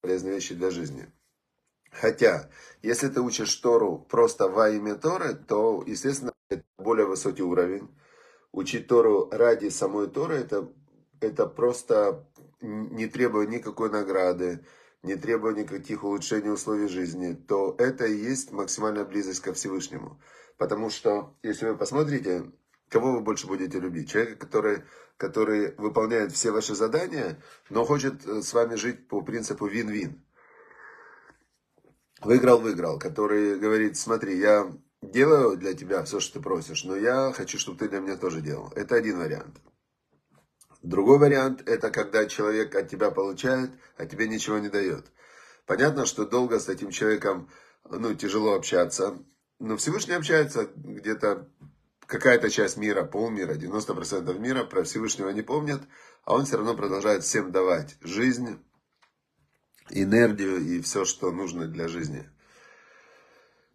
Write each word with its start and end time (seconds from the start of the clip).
полезные 0.00 0.34
вещи 0.34 0.54
для 0.54 0.70
жизни. 0.70 1.10
Хотя, 1.90 2.50
если 2.82 3.08
ты 3.08 3.20
учишь 3.20 3.54
Тору 3.56 4.06
просто 4.08 4.48
во 4.48 4.70
имя 4.70 4.94
Торы, 4.94 5.34
то, 5.34 5.82
естественно, 5.86 6.32
это 6.48 6.62
более 6.78 7.06
высокий 7.06 7.42
уровень. 7.42 7.88
Учить 8.52 8.86
Тору 8.86 9.28
ради 9.30 9.68
самой 9.68 10.08
Торы, 10.08 10.36
это, 10.36 10.70
это 11.20 11.46
просто 11.46 12.26
не 12.60 13.06
требуя 13.06 13.46
никакой 13.46 13.90
награды, 13.90 14.64
не 15.02 15.16
требуя 15.16 15.54
никаких 15.54 16.04
улучшений 16.04 16.50
условий 16.50 16.88
жизни, 16.88 17.34
то 17.34 17.74
это 17.78 18.06
и 18.06 18.16
есть 18.16 18.52
максимальная 18.52 19.04
близость 19.04 19.40
ко 19.40 19.52
Всевышнему. 19.52 20.20
Потому 20.56 20.90
что, 20.90 21.36
если 21.42 21.68
вы 21.68 21.76
посмотрите, 21.76 22.50
кого 22.88 23.12
вы 23.12 23.20
больше 23.20 23.46
будете 23.46 23.78
любить? 23.80 24.10
Человека, 24.10 24.36
который, 24.36 24.82
который 25.16 25.74
выполняет 25.76 26.32
все 26.32 26.50
ваши 26.50 26.74
задания, 26.74 27.40
но 27.70 27.84
хочет 27.84 28.26
э, 28.26 28.42
с 28.42 28.52
вами 28.52 28.76
жить 28.76 29.08
по 29.08 29.22
принципу 29.22 29.66
вин-вин. 29.66 30.22
Выиграл-выиграл, 32.20 32.98
который 32.98 33.58
говорит, 33.58 33.96
смотри, 33.96 34.38
я 34.38 34.72
делаю 35.02 35.56
для 35.56 35.74
тебя 35.74 36.02
все, 36.04 36.18
что 36.20 36.34
ты 36.34 36.40
просишь, 36.40 36.84
но 36.84 36.96
я 36.96 37.32
хочу, 37.32 37.58
чтобы 37.58 37.78
ты 37.78 37.88
для 37.88 38.00
меня 38.00 38.16
тоже 38.16 38.40
делал. 38.40 38.72
Это 38.74 38.96
один 38.96 39.18
вариант. 39.18 39.60
Другой 40.82 41.18
вариант– 41.18 41.62
это 41.68 41.90
когда 41.90 42.26
человек 42.26 42.74
от 42.74 42.88
тебя 42.88 43.10
получает, 43.10 43.70
а 43.96 44.06
тебе 44.06 44.28
ничего 44.28 44.58
не 44.58 44.68
дает. 44.68 45.06
Понятно, 45.66 46.06
что 46.06 46.24
долго 46.24 46.58
с 46.58 46.68
этим 46.68 46.90
человеком 46.90 47.50
ну, 47.84 48.14
тяжело 48.14 48.54
общаться, 48.54 49.18
но 49.58 49.76
Всевышний 49.76 50.14
общается 50.14 50.68
где-то 50.74 51.48
какая-то 52.08 52.48
часть 52.48 52.78
мира, 52.78 53.04
полмира, 53.04 53.54
90% 53.54 54.36
мира 54.38 54.64
про 54.64 54.82
Всевышнего 54.82 55.28
не 55.28 55.42
помнят, 55.42 55.82
а 56.24 56.34
он 56.34 56.46
все 56.46 56.56
равно 56.56 56.74
продолжает 56.74 57.22
всем 57.22 57.52
давать 57.52 57.96
жизнь, 58.00 58.58
энергию 59.90 60.56
и 60.58 60.80
все, 60.80 61.04
что 61.04 61.30
нужно 61.30 61.66
для 61.66 61.86
жизни. 61.86 62.28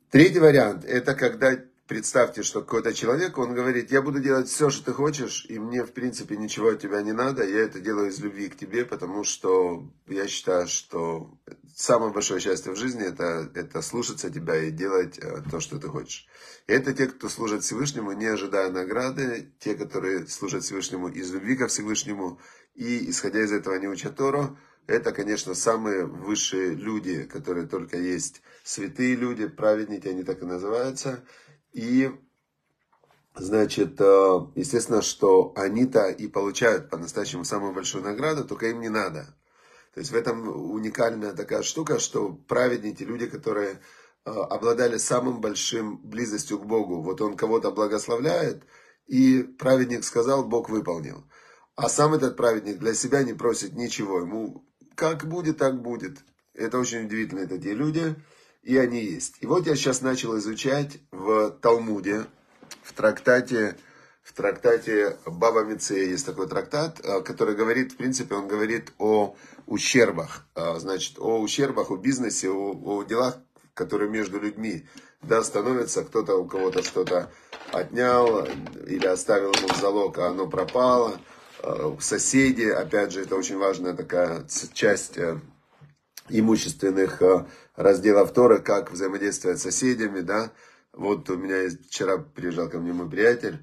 Третий 0.09 0.39
вариант– 0.39 0.83
это 0.85 1.13
когда 1.13 1.55
представьте, 1.87 2.43
что 2.43 2.61
какой-то 2.61 2.93
человек, 2.93 3.37
он 3.37 3.53
говорит, 3.53 3.91
я 3.91 4.01
буду 4.01 4.19
делать 4.19 4.47
все, 4.47 4.69
что 4.69 4.85
ты 4.85 4.93
хочешь, 4.93 5.45
и 5.49 5.59
мне, 5.59 5.83
в 5.83 5.91
принципе, 5.91 6.37
ничего 6.37 6.69
от 6.69 6.79
тебя 6.79 7.01
не 7.01 7.11
надо, 7.11 7.43
я 7.43 7.59
это 7.59 7.79
делаю 7.79 8.09
из 8.09 8.19
любви 8.19 8.49
к 8.49 8.57
тебе, 8.57 8.85
потому 8.85 9.23
что 9.23 9.91
я 10.07 10.27
считаю, 10.27 10.67
что 10.67 11.37
самое 11.75 12.13
большое 12.13 12.39
счастье 12.39 12.71
в 12.71 12.77
жизни 12.77 13.03
это, 13.03 13.51
это 13.53 13.81
слушаться 13.81 14.29
тебя 14.29 14.57
и 14.63 14.71
делать 14.71 15.17
э, 15.19 15.41
то, 15.49 15.59
что 15.59 15.79
ты 15.79 15.87
хочешь. 15.87 16.27
И 16.67 16.73
это 16.73 16.93
те, 16.93 17.07
кто 17.07 17.27
служит 17.27 17.63
Всевышнему, 17.63 18.13
не 18.13 18.27
ожидая 18.27 18.69
награды, 18.69 19.51
те, 19.59 19.75
которые 19.75 20.27
служат 20.27 20.63
Всевышнему 20.63 21.09
из 21.09 21.31
любви 21.31 21.57
ко 21.57 21.67
Всевышнему, 21.67 22.39
и, 22.75 23.09
исходя 23.09 23.43
из 23.43 23.51
этого, 23.51 23.75
они 23.75 23.87
учат 23.87 24.15
Тору, 24.15 24.57
это, 24.85 25.11
конечно, 25.11 25.53
самые 25.53 26.05
высшие 26.05 26.75
люди, 26.75 27.23
которые 27.23 27.67
только 27.67 27.97
есть. 27.97 28.41
Святые 28.63 29.15
люди, 29.15 29.47
праведники, 29.47 30.07
они 30.07 30.23
так 30.23 30.41
и 30.41 30.45
называются– 30.45 31.23
и, 31.73 32.11
значит, 33.35 33.99
э, 33.99 34.39
естественно, 34.55 35.01
что 35.01 35.53
они-то 35.55 36.09
и 36.09 36.27
получают 36.27 36.89
по-настоящему 36.89 37.43
самую 37.43 37.73
большую 37.73 38.03
награду, 38.03 38.45
только 38.45 38.67
им 38.67 38.79
не 38.79 38.89
надо. 38.89 39.35
То 39.93 39.99
есть 39.99 40.11
в 40.11 40.15
этом 40.15 40.47
уникальная 40.47 41.33
такая 41.33 41.61
штука, 41.61 41.99
что 41.99 42.33
праведники, 42.47 43.03
люди, 43.03 43.27
которые 43.27 43.79
э, 44.25 44.29
обладали 44.29 44.97
самым 44.97 45.41
большим 45.41 45.97
близостью 45.97 46.59
к 46.59 46.65
Богу. 46.65 47.01
Вот 47.01 47.21
он 47.21 47.35
кого-то 47.35 47.71
благословляет, 47.71 48.63
и 49.07 49.43
праведник 49.43 50.03
сказал, 50.03 50.45
Бог 50.45 50.69
выполнил. 50.69 51.25
А 51.75 51.89
сам 51.89 52.13
этот 52.13 52.37
праведник 52.37 52.77
для 52.79 52.93
себя 52.93 53.23
не 53.23 53.33
просит 53.33 53.73
ничего. 53.73 54.19
Ему 54.19 54.63
как 54.95 55.27
будет, 55.27 55.57
так 55.57 55.81
будет. 55.81 56.19
Это 56.53 56.77
очень 56.77 57.05
удивительно, 57.05 57.39
это 57.39 57.57
те 57.57 57.73
люди, 57.73 58.15
и 58.63 58.77
они 58.77 59.03
есть. 59.03 59.35
И 59.41 59.45
вот 59.45 59.67
я 59.67 59.75
сейчас 59.75 60.01
начал 60.01 60.37
изучать 60.37 60.99
в 61.11 61.51
Талмуде, 61.61 62.25
в 62.81 62.93
трактате, 62.93 63.77
в 64.23 64.31
трактате 64.33 65.17
Баба 65.25 65.63
Мицея 65.63 66.07
есть 66.07 66.25
такой 66.25 66.47
трактат, 66.47 66.99
э, 67.03 67.21
который 67.21 67.55
говорит, 67.55 67.91
в 67.91 67.97
принципе, 67.97 68.35
он 68.35 68.47
говорит 68.47 68.93
о 68.97 69.35
ущербах, 69.67 70.45
э, 70.55 70.79
значит, 70.79 71.19
о 71.19 71.39
ущербах, 71.39 71.91
о 71.91 71.97
бизнесе, 71.97 72.49
о, 72.49 72.71
о 72.71 73.03
делах, 73.03 73.37
которые 73.73 74.09
между 74.09 74.39
людьми, 74.39 74.85
да, 75.21 75.43
становятся, 75.43 76.03
кто-то 76.03 76.35
у 76.37 76.45
кого-то 76.45 76.83
что-то 76.83 77.31
отнял 77.71 78.45
или 78.87 79.05
оставил 79.05 79.51
ему 79.53 79.67
в 79.67 79.77
залог, 79.77 80.17
а 80.19 80.27
оно 80.27 80.47
пропало, 80.47 81.19
э, 81.61 81.95
соседи, 81.99 82.65
опять 82.65 83.11
же, 83.11 83.21
это 83.21 83.35
очень 83.35 83.57
важная 83.57 83.93
такая 83.93 84.45
часть 84.73 85.17
имущественных 86.29 87.21
разделов 87.75 88.33
Торы, 88.33 88.59
как 88.59 88.91
взаимодействовать 88.91 89.59
с 89.59 89.63
соседями, 89.63 90.21
да. 90.21 90.51
Вот 90.93 91.29
у 91.29 91.37
меня 91.37 91.69
вчера 91.87 92.17
приезжал 92.17 92.69
ко 92.69 92.79
мне 92.79 92.93
мой 92.93 93.09
приятель, 93.09 93.59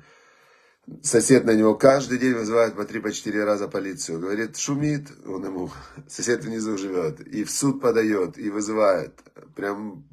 сосед 1.02 1.44
на 1.44 1.52
него 1.52 1.74
каждый 1.74 2.18
день 2.18 2.34
вызывает 2.34 2.74
по 2.74 2.84
три, 2.84 3.00
по 3.00 3.12
четыре 3.12 3.44
раза 3.44 3.68
полицию. 3.68 4.20
Говорит, 4.20 4.56
шумит, 4.56 5.08
он 5.26 5.44
ему, 5.44 5.70
сосед 6.08 6.44
внизу 6.44 6.76
живет, 6.76 7.20
и 7.20 7.44
в 7.44 7.50
суд 7.50 7.80
подает, 7.80 8.38
и 8.38 8.50
вызывает. 8.50 9.18
Прям 9.54 10.06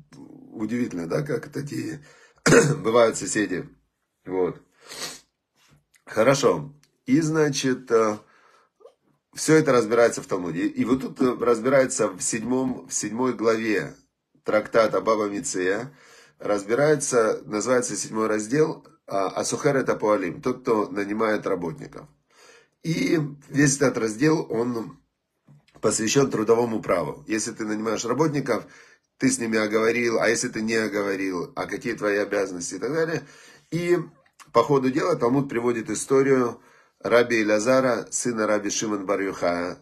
удивительно, 0.52 1.08
да, 1.08 1.22
как 1.24 1.50
такие 1.50 2.06
бывают 2.84 3.18
соседи. 3.18 3.68
Вот. 4.26 4.62
Хорошо. 6.06 6.74
И, 7.06 7.22
значит, 7.22 7.92
э, 7.92 8.18
все 9.38 9.56
это 9.56 9.72
разбирается 9.72 10.22
в 10.22 10.28
Талмуде. 10.28 10.66
И 10.68 10.84
вот 10.84 11.02
тут 11.02 11.22
э, 11.22 11.38
разбирается 11.40 12.10
в, 12.10 12.22
седьмом, 12.22 12.88
в 12.88 12.94
седьмой 12.94 13.34
главе 13.34 13.96
трактата 14.44 15.00
Баба 15.00 15.30
Мицея, 15.30 15.94
разбирается, 16.40 17.42
называется 17.46 17.96
седьмой 17.96 18.28
раздел 18.28 18.86
а, 19.06 19.28
Асухер 19.28 19.78
это 19.78 19.96
Пуалим, 19.96 20.42
тот, 20.42 20.62
кто 20.62 20.90
нанимает 20.90 21.48
работников. 21.48 22.08
И 22.84 23.20
весь 23.48 23.78
этот 23.78 23.98
раздел, 23.98 24.46
он 24.50 25.00
посвящен 25.82 26.30
трудовому 26.30 26.82
праву. 26.82 27.24
Если 27.28 27.52
ты 27.52 27.66
нанимаешь 27.66 28.06
работников, 28.06 28.66
ты 29.18 29.30
с 29.30 29.40
ними 29.40 29.58
оговорил, 29.58 30.20
а 30.20 30.28
если 30.28 30.50
ты 30.50 30.62
не 30.62 30.76
оговорил, 30.76 31.54
а 31.56 31.66
какие 31.68 31.94
твои 31.94 32.18
обязанности 32.18 32.76
и 32.76 32.80
так 32.80 32.94
далее. 32.94 33.24
И 33.72 33.98
по 34.52 34.64
ходу 34.64 34.90
дела 34.90 35.16
Талмуд 35.16 35.48
приводит 35.48 35.90
историю 35.90 36.60
Раби 37.02 37.42
Илязара, 37.42 38.08
сына 38.12 38.48
Раби 38.48 38.70
Шимон 38.70 39.06
Барюха. 39.06 39.78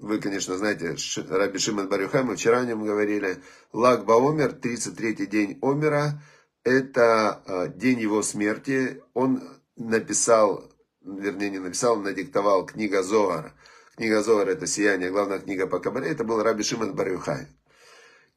Вы, 0.00 0.20
конечно, 0.20 0.56
знаете, 0.56 0.96
Раби 1.28 1.58
Шимон 1.58 1.88
Барюха, 1.88 2.22
мы 2.22 2.36
вчера 2.36 2.58
о 2.60 2.64
нем 2.64 2.84
говорили. 2.84 3.38
Лаг 3.72 4.04
Баомер, 4.04 4.58
33-й 4.60 5.26
день 5.26 5.58
Омера, 5.62 6.20
это 6.64 7.42
а, 7.46 7.68
день 7.68 8.00
его 8.00 8.22
смерти. 8.22 9.02
Он 9.14 9.42
написал, 9.76 10.64
вернее, 11.02 11.50
не 11.50 11.58
написал, 11.58 11.94
он 11.94 12.02
надиктовал 12.02 12.66
книга 12.66 13.02
Зоар. 13.02 13.54
Книга 13.96 14.22
Зоар 14.22 14.48
это 14.48 14.66
сияние, 14.66 15.10
главная 15.10 15.38
книга 15.38 15.66
по 15.66 15.78
Кабале, 15.78 16.10
это 16.10 16.24
был 16.24 16.42
Раби 16.42 16.64
Шимон 16.64 16.94
Барюхай. 16.94 17.46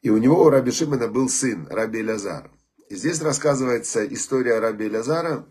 И 0.02 0.10
у 0.10 0.18
него, 0.18 0.44
у 0.44 0.50
Раби 0.50 0.72
Шимона, 0.72 1.08
был 1.08 1.30
сын, 1.30 1.68
Раби 1.70 2.00
Илязар. 2.00 2.52
И 2.90 2.96
здесь 2.96 3.22
рассказывается 3.22 4.06
история 4.06 4.60
Раби 4.60 4.86
Илязара, 4.86 5.48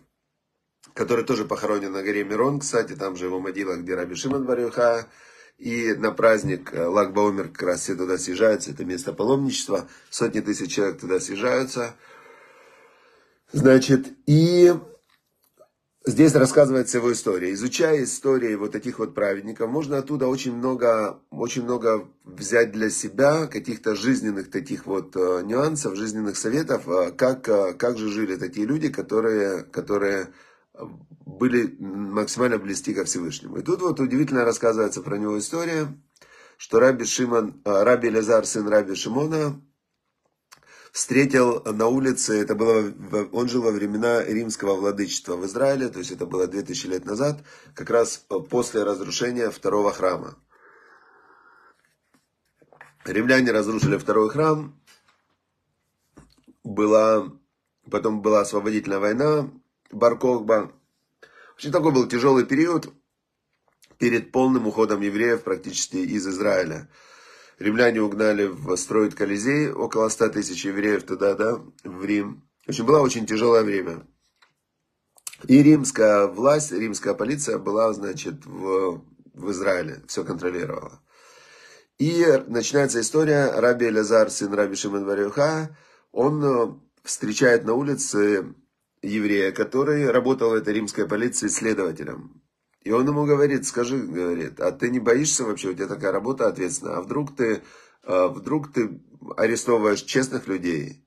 который 0.94 1.24
тоже 1.24 1.44
похоронен 1.44 1.92
на 1.92 2.02
горе 2.02 2.24
Мирон, 2.24 2.60
кстати, 2.60 2.94
там 2.94 3.16
же 3.16 3.26
его 3.26 3.40
могила, 3.40 3.76
где 3.76 3.94
Раби 3.94 4.14
Шимон 4.14 4.44
Барюха, 4.44 5.06
и 5.60 5.92
на 5.92 6.10
праздник 6.10 6.72
э, 6.72 6.86
Лагбаумер 6.86 7.48
как 7.48 7.62
раз 7.62 7.82
все 7.82 7.94
туда 7.94 8.16
съезжаются, 8.16 8.70
это 8.70 8.84
место 8.84 9.12
паломничества, 9.12 9.88
сотни 10.08 10.40
тысяч 10.40 10.72
человек 10.72 10.98
туда 10.98 11.20
съезжаются. 11.20 11.96
Значит, 13.52 14.06
и 14.26 14.72
здесь 16.06 16.34
рассказывается 16.34 16.96
его 16.96 17.12
история. 17.12 17.52
Изучая 17.52 18.04
истории 18.04 18.54
вот 18.54 18.72
таких 18.72 18.98
вот 18.98 19.14
праведников, 19.14 19.68
можно 19.68 19.98
оттуда 19.98 20.28
очень 20.28 20.56
много, 20.56 21.20
очень 21.30 21.64
много 21.64 22.08
взять 22.24 22.72
для 22.72 22.88
себя 22.88 23.46
каких-то 23.46 23.94
жизненных 23.94 24.50
таких 24.50 24.86
вот 24.86 25.14
э, 25.14 25.43
нюансов, 25.44 25.94
жизненных 25.94 26.38
советов, 26.38 26.88
э, 26.88 27.12
как, 27.12 27.43
как 27.43 27.98
же 27.98 28.08
жили 28.08 28.36
такие 28.36 28.66
люди, 28.66 28.88
которые, 28.88 29.64
которые 29.64 30.28
были 30.81 31.77
максимально 31.79 32.59
близки 32.59 32.94
ко 32.94 33.05
Всевышнему. 33.05 33.59
И 33.59 33.62
тут 33.62 33.81
вот 33.81 34.00
удивительно 34.00 34.44
рассказывается 34.44 35.03
про 35.03 35.17
него 35.17 35.38
история, 35.38 35.88
что 36.56 36.81
Раби 36.81 37.05
Шимон, 37.05 37.62
а, 37.65 37.85
Раби 37.85 38.11
Лазар, 38.11 38.44
сын 38.44 38.69
Раби 38.69 38.94
Шимона, 38.94 39.61
встретил 40.93 41.62
на 41.65 41.87
улице, 41.87 42.41
это 42.41 42.55
было, 42.55 42.93
он 43.32 43.49
жил 43.49 43.62
во 43.62 43.71
времена 43.71 44.23
римского 44.25 44.75
владычества 44.75 45.37
в 45.37 45.47
Израиле, 45.47 45.88
то 45.88 46.00
есть 46.00 46.11
это 46.11 46.27
было 46.27 46.47
2000 46.47 46.87
лет 46.87 47.05
назад, 47.05 47.43
как 47.75 47.91
раз 47.91 48.27
после 48.50 48.82
разрушения 48.82 49.50
второго 49.50 49.93
храма. 49.93 50.37
Римляне 53.05 53.53
разрушили 53.53 53.97
второй 53.97 54.29
храм, 54.31 54.79
была, 56.62 57.32
потом 57.91 58.21
была 58.21 58.41
освободительная 58.41 58.99
война, 58.99 59.50
Баркохба. 59.92 60.72
Очень 61.56 61.72
такой 61.72 61.92
был 61.92 62.06
тяжелый 62.08 62.46
период 62.46 62.92
перед 63.98 64.32
полным 64.32 64.66
уходом 64.66 65.00
евреев 65.00 65.42
практически 65.42 65.96
из 65.96 66.26
Израиля. 66.26 66.88
римляне 67.58 68.00
угнали, 68.00 68.50
строить 68.76 69.14
Колизей, 69.14 69.70
около 69.70 70.08
100 70.08 70.31
тысяч 70.31 70.64
евреев 70.64 71.04
туда, 71.04 71.34
да, 71.34 71.60
в 71.84 72.04
Рим. 72.04 72.48
В 72.64 72.70
общем, 72.70 72.87
было 72.87 73.00
очень 73.00 73.26
тяжелое 73.26 73.62
время. 73.62 74.06
И 75.46 75.62
римская 75.62 76.26
власть, 76.26 76.72
римская 76.72 77.14
полиция 77.14 77.58
была, 77.58 77.93
значит, 77.93 78.44
в, 78.46 79.02
в 79.34 79.50
Израиле, 79.50 80.02
все 80.06 80.25
контролировала. 80.25 81.02
И 81.98 82.25
начинается 82.46 83.00
история, 83.00 83.50
Раби 83.60 83.86
Элязар, 83.86 84.31
сын 84.31 84.52
Раби 84.54 84.76
Шимон 84.76 85.04
Варюха, 85.04 85.76
он 86.12 86.43
э, 86.43 86.75
встречает 87.04 87.64
на 87.64 87.75
улице 87.75 88.54
еврея, 89.02 89.52
который 89.52 90.11
работал 90.11 90.50
в 90.50 90.55
этой 90.55 90.75
римской 90.75 91.06
полиции 91.06 91.49
следователем. 91.49 92.43
И 92.82 92.93
он 92.93 93.06
ему 93.06 93.26
говорит, 93.26 93.67
скажи, 93.67 93.99
говорит, 93.99 94.61
а 94.61 94.73
ты 94.73 94.91
не 94.91 95.00
боишься 95.00 95.44
вообще, 95.44 95.69
у 95.69 95.75
тебя 95.75 95.87
такая 95.87 96.12
работа 96.12 96.47
ответственная, 96.47 96.97
а 96.97 97.02
вдруг 97.02 97.37
ты, 97.37 97.62
а 98.05 98.29
вдруг 98.29 98.73
ты 98.73 99.00
арестовываешь 99.37 100.02
честных 100.02 100.47
людей, 100.47 101.05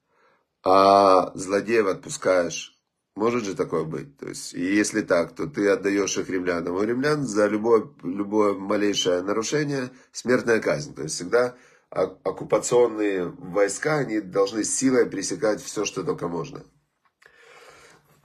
а 0.63 1.31
злодеев 1.36 1.88
отпускаешь? 1.88 2.80
Может 3.16 3.44
же 3.44 3.56
такое 3.56 3.84
быть? 3.84 4.18
То 4.18 4.30
есть, 4.30 4.54
и 4.54 4.62
если 4.62 5.01
так, 5.01 5.36
то 5.36 5.46
ты 5.46 5.69
отдаешь 5.69 6.18
их 6.18 6.30
римлянам. 6.30 6.75
У 6.75 6.81
римлян 6.81 7.24
за 7.24 7.46
любое, 7.48 7.88
любое 8.01 8.54
малейшее 8.54 9.22
нарушение 9.22 9.92
смертная 10.12 10.60
казнь. 10.60 10.96
То 10.96 11.04
есть 11.04 11.16
всегда 11.16 11.56
оккупационные 11.92 13.25
войска, 13.25 13.98
они 13.98 14.19
должны 14.19 14.63
силой 14.63 15.06
пресекать 15.06 15.62
все, 15.62 15.86
что 15.86 16.04
только 16.04 16.28
можно. 16.28 16.63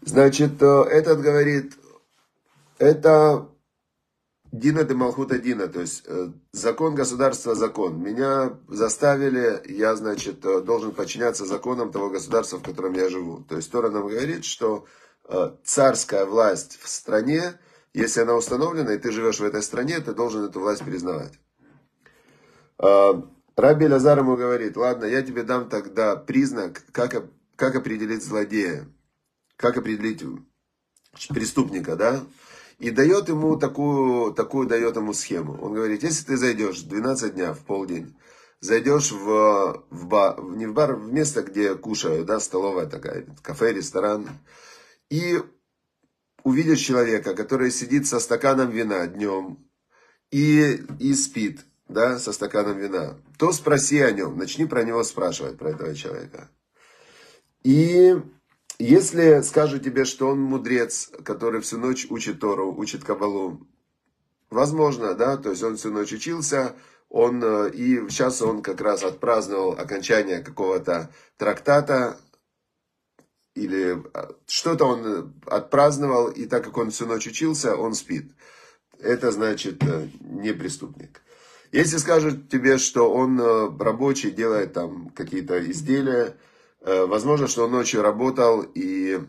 Значит, 0.00 0.62
э, 0.62 0.66
этот 0.66 1.20
говорит, 1.20 1.76
это 2.78 3.48
Дина 4.52 4.84
де 4.84 4.94
Малхута 4.94 5.38
Дина, 5.38 5.66
то 5.66 5.80
есть 5.80 6.04
э, 6.06 6.30
закон 6.52 6.94
государства, 6.94 7.54
закон. 7.54 8.00
Меня 8.00 8.56
заставили, 8.68 9.60
я, 9.70 9.96
значит, 9.96 10.44
э, 10.44 10.60
должен 10.60 10.92
подчиняться 10.92 11.44
законам 11.44 11.90
того 11.90 12.10
государства, 12.10 12.58
в 12.58 12.62
котором 12.62 12.92
я 12.94 13.08
живу. 13.08 13.44
То 13.48 13.56
есть 13.56 13.70
Тора 13.70 13.90
нам 13.90 14.06
говорит, 14.06 14.44
что 14.44 14.86
царская 15.62 16.24
власть 16.24 16.78
в 16.80 16.88
стране, 16.88 17.60
если 17.92 18.22
она 18.22 18.34
установлена, 18.34 18.94
и 18.94 18.98
ты 18.98 19.12
живешь 19.12 19.40
в 19.40 19.44
этой 19.44 19.62
стране, 19.62 20.00
ты 20.00 20.14
должен 20.14 20.44
эту 20.46 20.58
власть 20.58 20.82
признавать. 20.82 21.38
Раби 22.78 23.88
Лазар 23.88 24.20
ему 24.20 24.38
говорит, 24.38 24.78
ладно, 24.78 25.04
я 25.04 25.20
тебе 25.20 25.42
дам 25.42 25.68
тогда 25.68 26.16
признак, 26.16 26.82
как, 26.92 27.24
как 27.56 27.76
определить 27.76 28.24
злодея, 28.24 28.88
как 29.58 29.76
определить 29.76 30.22
преступника, 31.28 31.96
да? 31.96 32.24
И 32.78 32.90
дает 32.90 33.28
ему 33.28 33.56
такую, 33.56 34.32
такую 34.32 34.68
дает 34.68 34.96
ему 34.96 35.12
схему. 35.12 35.58
Он 35.60 35.74
говорит, 35.74 36.04
если 36.04 36.24
ты 36.24 36.36
зайдешь 36.36 36.80
12 36.82 37.34
дня 37.34 37.52
в 37.52 37.58
полдень, 37.58 38.16
зайдешь 38.60 39.10
в, 39.10 39.84
в 39.90 40.06
бар, 40.06 40.40
не 40.42 40.66
в 40.66 40.72
бар, 40.72 40.94
в 40.94 41.12
место, 41.12 41.42
где 41.42 41.74
кушают, 41.74 42.26
да, 42.26 42.38
столовая 42.38 42.86
такая, 42.86 43.26
кафе, 43.42 43.72
ресторан, 43.72 44.28
и 45.10 45.42
увидишь 46.44 46.78
человека, 46.78 47.34
который 47.34 47.72
сидит 47.72 48.06
со 48.06 48.20
стаканом 48.20 48.70
вина 48.70 49.08
днем 49.08 49.58
и, 50.30 50.80
и 51.00 51.14
спит, 51.14 51.64
да, 51.88 52.20
со 52.20 52.32
стаканом 52.32 52.78
вина, 52.78 53.18
то 53.38 53.50
спроси 53.50 53.98
о 54.00 54.12
нем, 54.12 54.38
начни 54.38 54.66
про 54.66 54.84
него 54.84 55.02
спрашивать, 55.02 55.58
про 55.58 55.70
этого 55.70 55.96
человека. 55.96 56.48
И 57.64 58.14
если 58.78 59.40
скажут 59.42 59.84
тебе, 59.84 60.04
что 60.04 60.28
он 60.28 60.40
мудрец, 60.40 61.10
который 61.24 61.60
всю 61.60 61.78
ночь 61.78 62.06
учит 62.10 62.40
Тору, 62.40 62.72
учит 62.74 63.04
Кабалу, 63.04 63.66
возможно, 64.50 65.14
да, 65.14 65.36
то 65.36 65.50
есть 65.50 65.62
он 65.62 65.76
всю 65.76 65.90
ночь 65.90 66.12
учился, 66.12 66.76
он, 67.08 67.42
э, 67.42 67.70
и 67.70 68.08
сейчас 68.08 68.42
он 68.42 68.62
как 68.62 68.80
раз 68.80 69.02
отпраздновал 69.02 69.72
окончание 69.72 70.40
какого-то 70.40 71.10
трактата, 71.36 72.18
или 73.54 74.00
э, 74.14 74.32
что-то 74.46 74.84
он 74.84 75.34
отпраздновал, 75.46 76.28
и 76.28 76.46
так 76.46 76.64
как 76.64 76.76
он 76.76 76.90
всю 76.90 77.06
ночь 77.06 77.26
учился, 77.26 77.76
он 77.76 77.94
спит. 77.94 78.30
Это 79.00 79.32
значит 79.32 79.82
э, 79.82 80.08
не 80.20 80.52
преступник. 80.52 81.22
Если 81.72 81.96
скажут 81.96 82.48
тебе, 82.48 82.78
что 82.78 83.12
он 83.12 83.38
рабочий, 83.78 84.30
делает 84.30 84.72
там 84.72 85.10
какие-то 85.10 85.58
изделия, 85.70 86.36
возможно, 86.80 87.48
что 87.48 87.64
он 87.64 87.72
ночью 87.72 88.02
работал, 88.02 88.62
и, 88.62 89.20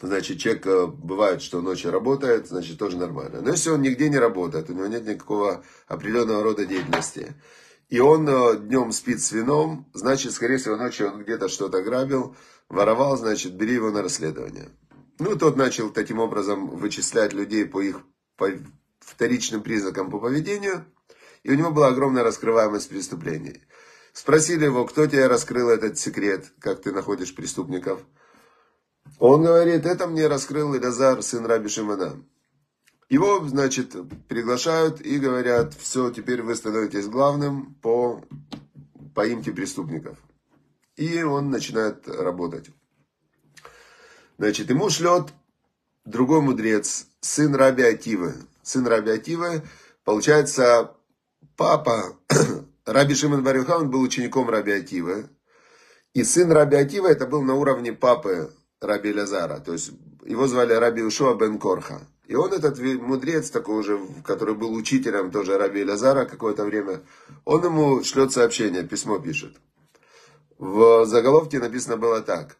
значит, 0.00 0.38
человек, 0.38 0.66
э, 0.66 0.86
бывает, 0.86 1.42
что 1.42 1.60
ночью 1.60 1.90
работает, 1.90 2.48
значит, 2.48 2.78
тоже 2.78 2.96
нормально. 2.96 3.40
Но 3.40 3.50
если 3.50 3.70
он 3.70 3.82
нигде 3.82 4.08
не 4.08 4.18
работает, 4.18 4.70
у 4.70 4.74
него 4.74 4.86
нет 4.86 5.06
никакого 5.06 5.64
определенного 5.86 6.42
рода 6.42 6.66
деятельности, 6.66 7.34
и 7.88 8.00
он 8.00 8.26
днем 8.66 8.92
спит 8.92 9.22
с 9.22 9.32
вином, 9.32 9.90
значит, 9.94 10.32
скорее 10.32 10.58
всего, 10.58 10.76
ночью 10.76 11.12
он 11.12 11.22
где-то 11.22 11.48
что-то 11.48 11.82
грабил, 11.82 12.36
воровал, 12.68 13.16
значит, 13.16 13.54
бери 13.54 13.74
его 13.74 13.90
на 13.90 14.02
расследование. 14.02 14.68
Ну, 15.18 15.36
тот 15.36 15.56
начал 15.56 15.90
таким 15.90 16.18
образом 16.18 16.68
вычислять 16.68 17.32
людей 17.32 17.66
по 17.66 17.80
их 17.80 18.00
по 18.36 18.48
вторичным 19.00 19.62
признакам 19.62 20.10
по 20.10 20.18
поведению– 20.18 20.84
и 21.42 21.50
у 21.50 21.54
него 21.54 21.70
была 21.70 21.88
огромная 21.88 22.22
раскрываемость 22.22 22.88
преступлений. 22.88 23.62
Спросили 24.20 24.66
его, 24.66 24.84
кто 24.84 25.06
тебе 25.06 25.28
раскрыл 25.28 25.70
этот 25.70 25.98
секрет, 25.98 26.52
как 26.58 26.82
ты 26.82 26.92
находишь 26.92 27.34
преступников. 27.34 28.02
Он 29.18 29.42
говорит, 29.42 29.86
это 29.86 30.06
мне 30.06 30.26
раскрыл 30.26 30.74
Илязар, 30.74 31.22
сын 31.22 31.46
Раби 31.46 31.70
Шимона. 31.70 32.22
Его, 33.08 33.42
значит, 33.48 33.96
приглашают 34.28 35.00
и 35.00 35.18
говорят, 35.18 35.72
все, 35.72 36.10
теперь 36.10 36.42
вы 36.42 36.54
становитесь 36.54 37.06
главным 37.06 37.74
по 37.76 38.22
поимке 39.14 39.52
преступников. 39.52 40.18
И 40.96 41.22
он 41.22 41.48
начинает 41.48 42.06
работать. 42.06 42.70
Значит, 44.36 44.68
ему 44.68 44.90
шлет 44.90 45.28
другой 46.04 46.42
мудрец, 46.42 47.06
сын 47.22 47.54
Раби 47.54 47.84
Ативы. 47.84 48.34
Сын 48.62 48.86
Раби 48.86 49.12
Ативы, 49.12 49.62
получается, 50.04 50.94
папа 51.56 52.18
Раби 52.90 53.14
Шимон 53.14 53.44
Барюха, 53.44 53.78
он 53.78 53.88
был 53.88 54.00
учеником 54.00 54.50
Раби 54.50 54.72
Атива. 54.72 55.30
И 56.12 56.24
сын 56.24 56.50
Раби 56.50 56.76
Атива, 56.76 57.06
это 57.06 57.24
был 57.24 57.42
на 57.42 57.54
уровне 57.54 57.92
папы 57.92 58.52
Раби 58.80 59.14
Лазара. 59.14 59.60
То 59.60 59.74
есть 59.74 59.92
его 60.26 60.48
звали 60.48 60.72
Раби 60.72 61.02
Ушуа 61.02 61.34
бен 61.34 61.60
Корха. 61.60 62.00
И 62.26 62.34
он 62.34 62.52
этот 62.52 62.80
мудрец 62.80 63.50
такой 63.50 63.78
уже, 63.78 64.00
который 64.24 64.56
был 64.56 64.74
учителем 64.74 65.30
тоже 65.30 65.56
Раби 65.56 65.84
Лазара 65.84 66.24
какое-то 66.24 66.64
время, 66.64 67.02
он 67.44 67.64
ему 67.64 68.02
шлет 68.02 68.32
сообщение, 68.32 68.82
письмо 68.82 69.20
пишет. 69.20 69.56
В 70.58 71.06
заголовке 71.06 71.60
написано 71.60 71.96
было 71.96 72.20
так. 72.22 72.56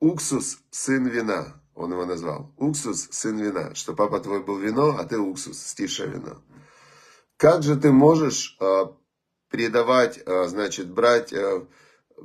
Уксус, 0.00 0.60
сын 0.70 1.06
вина, 1.06 1.60
он 1.74 1.92
его 1.92 2.06
назвал. 2.06 2.54
Уксус, 2.56 3.08
сын 3.10 3.36
вина. 3.36 3.74
Что 3.74 3.92
папа 3.92 4.18
твой 4.20 4.42
был 4.42 4.56
вино, 4.56 4.96
а 4.98 5.04
ты 5.04 5.18
уксус, 5.18 5.58
стишее 5.58 6.08
вино. 6.08 6.40
Как 7.36 7.62
же 7.62 7.76
ты 7.76 7.92
можешь 7.92 8.56
э, 9.54 9.56
предавать, 9.56 10.20
э, 10.24 10.44
значит, 10.48 10.90
брать 10.90 11.32
э, 11.32 11.64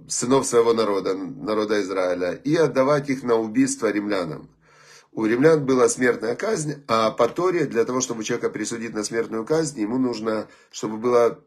сынов 0.07 0.45
своего 0.45 0.74
народа, 0.74 1.13
народа 1.15 1.81
Израиля, 1.81 2.33
и 2.33 2.55
отдавать 2.55 3.09
их 3.09 3.24
на 3.24 3.36
убийство 3.36 3.91
римлянам? 3.91 4.50
У 5.12 5.25
римлян 5.25 5.65
была 5.65 5.89
смертная 5.89 6.36
казнь, 6.36 6.83
а 6.88 7.12
по 7.12 7.27
Торе, 7.27 7.65
для 7.65 7.83
того, 7.86 8.01
чтобы 8.01 8.24
человека 8.24 8.50
присудить 8.50 8.93
на 8.93 9.03
смертную 9.03 9.45
казнь, 9.45 9.81
ему 9.81 9.98
нужно, 9.98 10.48
чтобы 10.71 10.98
было 10.98 11.39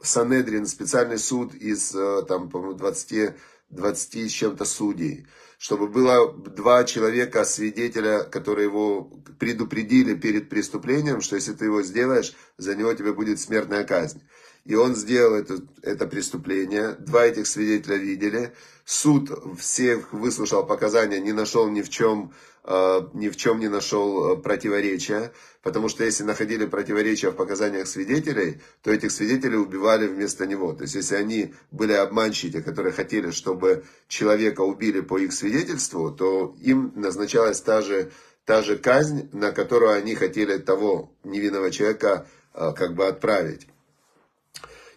Санедрин, 0.00 0.66
специальный 0.66 1.18
суд 1.18 1.54
из, 1.54 1.94
там, 2.26 2.48
по-моему, 2.48 2.74
20, 2.74 3.34
20 3.70 4.30
с 4.30 4.32
чем-то 4.32 4.64
судей 4.64 5.26
чтобы 5.62 5.86
было 5.86 6.32
два 6.32 6.82
человека, 6.82 7.44
свидетеля, 7.44 8.24
которые 8.24 8.64
его 8.64 9.04
предупредили 9.38 10.16
перед 10.16 10.48
преступлением, 10.48 11.20
что 11.20 11.36
если 11.36 11.52
ты 11.52 11.66
его 11.66 11.82
сделаешь, 11.82 12.34
за 12.58 12.74
него 12.74 12.92
тебе 12.94 13.12
будет 13.12 13.38
смертная 13.38 13.84
казнь. 13.84 14.22
И 14.64 14.74
он 14.74 14.94
сделал 14.94 15.34
это, 15.34 15.58
это 15.82 16.06
преступление, 16.06 16.92
два 16.92 17.26
этих 17.26 17.46
свидетеля 17.46 17.96
видели, 17.96 18.52
суд 18.84 19.30
всех 19.58 20.12
выслушал 20.12 20.64
показания, 20.64 21.20
не 21.20 21.32
нашел 21.32 21.68
ни 21.68 21.82
в 21.82 21.88
чем 21.88 22.32
Э, 22.64 23.00
ни 23.14 23.28
в 23.28 23.36
чем 23.36 23.58
не 23.58 23.66
нашел 23.66 24.34
э, 24.34 24.36
противоречия, 24.36 25.32
потому 25.62 25.88
что 25.88 26.04
если 26.04 26.22
находили 26.22 26.64
противоречия 26.64 27.30
в 27.30 27.34
показаниях 27.34 27.88
свидетелей, 27.88 28.60
то 28.82 28.92
этих 28.92 29.10
свидетелей 29.10 29.56
убивали 29.56 30.06
вместо 30.06 30.46
него. 30.46 30.72
То 30.72 30.82
есть 30.82 30.94
если 30.94 31.16
они 31.16 31.54
были 31.72 31.92
обманщики, 31.94 32.62
которые 32.62 32.92
хотели, 32.92 33.32
чтобы 33.32 33.84
человека 34.06 34.60
убили 34.60 35.00
по 35.00 35.18
их 35.18 35.32
свидетельству, 35.32 36.12
то 36.12 36.54
им 36.60 36.92
назначалась 36.94 37.60
та 37.60 37.82
же, 37.82 38.12
та 38.44 38.62
же 38.62 38.78
казнь, 38.78 39.28
на 39.32 39.50
которую 39.50 39.90
они 39.94 40.14
хотели 40.14 40.56
того 40.58 41.12
невинного 41.24 41.72
человека 41.72 42.28
э, 42.54 42.72
как 42.76 42.94
бы 42.94 43.08
отправить. 43.08 43.66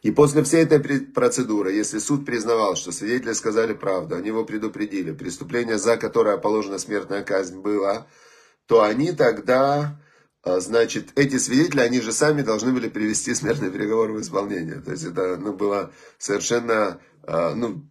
И 0.05 0.11
после 0.11 0.43
всей 0.43 0.65
этой 0.65 0.99
процедуры, 0.99 1.71
если 1.71 1.97
суд 1.97 2.27
признавал, 2.27 2.75
что 2.75 2.91
свидетели 2.91 3.33
сказали 3.33 3.73
правду, 3.73 4.15
они 4.15 4.27
его 4.27 4.45
предупредили, 4.45 5.11
преступление, 5.11 5.79
за 5.79 5.97
которое 5.97 6.37
положена 6.37 6.77
смертная 6.77 7.23
казнь, 7.23 7.59
было, 7.59 8.05
то 8.67 8.83
они 8.83 9.13
тогда 9.13 9.99
а, 10.43 10.59
значит, 10.59 11.09
эти 11.15 11.39
свидетели, 11.39 11.79
они 11.79 12.01
же 12.01 12.11
сами 12.11 12.43
должны 12.43 12.71
были 12.71 12.87
привести 12.87 13.33
смертный 13.33 13.71
приговор 13.71 14.11
в 14.11 14.21
исполнение. 14.21 14.79
То 14.79 14.91
есть 14.91 15.05
это 15.05 15.37
ну, 15.37 15.53
было 15.53 15.91
совершенно, 16.19 17.01
а, 17.23 17.55
ну, 17.55 17.89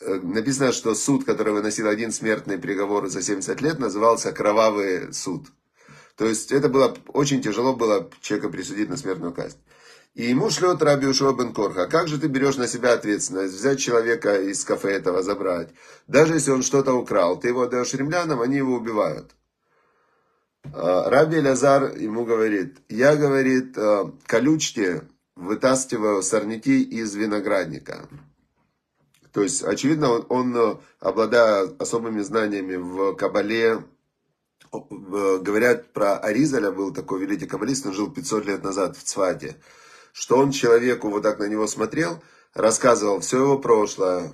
э, 0.00 0.14
написано, 0.14 0.70
что 0.70 0.94
суд, 0.94 1.24
который 1.24 1.52
выносил 1.52 1.88
один 1.88 2.12
смертный 2.12 2.58
приговор 2.58 3.08
за 3.08 3.20
70 3.20 3.60
лет, 3.62 3.80
назывался 3.80 4.30
кровавый 4.30 5.12
суд. 5.12 5.48
То 6.14 6.24
есть 6.24 6.52
это 6.52 6.68
было, 6.68 6.96
очень 7.08 7.42
тяжело 7.42 7.74
было 7.74 8.08
человека 8.20 8.48
присудить 8.48 8.88
на 8.88 8.96
смертную 8.96 9.32
казнь. 9.32 9.58
И 10.18 10.30
ему 10.30 10.50
шлет 10.50 10.82
Раби 10.82 11.06
Ушуа 11.06 11.32
бен 11.32 11.52
Корха, 11.52 11.86
как 11.86 12.08
же 12.08 12.18
ты 12.18 12.26
берешь 12.26 12.56
на 12.56 12.66
себя 12.66 12.94
ответственность, 12.94 13.54
взять 13.54 13.78
человека 13.78 14.34
из 14.34 14.64
кафе 14.64 14.94
этого, 14.94 15.22
забрать. 15.22 15.68
Даже 16.08 16.34
если 16.34 16.50
он 16.50 16.64
что-то 16.64 16.94
украл, 16.94 17.38
ты 17.38 17.46
его 17.46 17.62
отдаешь 17.62 17.94
римлянам, 17.94 18.40
они 18.40 18.56
его 18.56 18.74
убивают. 18.74 19.30
А, 20.74 21.08
Раби 21.08 21.38
Лазар 21.38 21.96
ему 21.96 22.24
говорит, 22.24 22.78
я, 22.88 23.14
говорит, 23.14 23.78
а, 23.78 24.12
колючки 24.26 25.02
вытаскиваю 25.36 26.20
сорняки 26.24 26.82
из 26.82 27.14
виноградника. 27.14 28.08
То 29.32 29.42
есть, 29.42 29.62
очевидно, 29.62 30.10
он, 30.10 30.26
он 30.30 30.80
обладая 30.98 31.68
особыми 31.78 32.22
знаниями 32.22 32.74
в 32.74 33.14
Кабале, 33.14 33.84
говорят 34.72 35.92
про 35.92 36.18
Аризаля, 36.18 36.72
был 36.72 36.92
такой 36.92 37.20
великий 37.20 37.46
каббалист, 37.46 37.86
он 37.86 37.92
жил 37.92 38.10
500 38.10 38.46
лет 38.46 38.64
назад 38.64 38.96
в 38.96 39.04
Цвате, 39.04 39.54
что 40.18 40.36
он 40.36 40.50
человеку 40.50 41.10
вот 41.10 41.22
так 41.22 41.38
на 41.38 41.44
него 41.44 41.68
смотрел, 41.68 42.20
рассказывал 42.52 43.20
все 43.20 43.38
его 43.40 43.56
прошлое, 43.56 44.32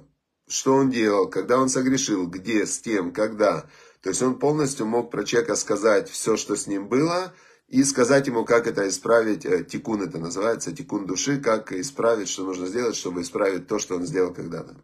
что 0.48 0.72
он 0.72 0.88
делал, 0.88 1.28
когда 1.28 1.58
он 1.58 1.68
согрешил, 1.68 2.26
где, 2.26 2.64
с 2.64 2.78
кем, 2.78 3.12
когда. 3.12 3.66
То 4.00 4.08
есть 4.08 4.22
он 4.22 4.38
полностью 4.38 4.86
мог 4.86 5.10
про 5.10 5.24
человека 5.24 5.56
сказать 5.56 6.08
все, 6.08 6.38
что 6.38 6.56
с 6.56 6.66
ним 6.66 6.88
было, 6.88 7.34
и 7.68 7.84
сказать 7.84 8.26
ему, 8.26 8.46
как 8.46 8.66
это 8.66 8.88
исправить, 8.88 9.44
э, 9.44 9.62
тикун 9.62 10.02
это 10.02 10.16
называется, 10.16 10.74
тикун 10.74 11.06
души, 11.06 11.38
как 11.38 11.70
исправить, 11.72 12.30
что 12.30 12.44
нужно 12.44 12.66
сделать, 12.66 12.96
чтобы 12.96 13.20
исправить 13.20 13.66
то, 13.66 13.78
что 13.78 13.96
он 13.96 14.06
сделал 14.06 14.32
когда-то. 14.32 14.76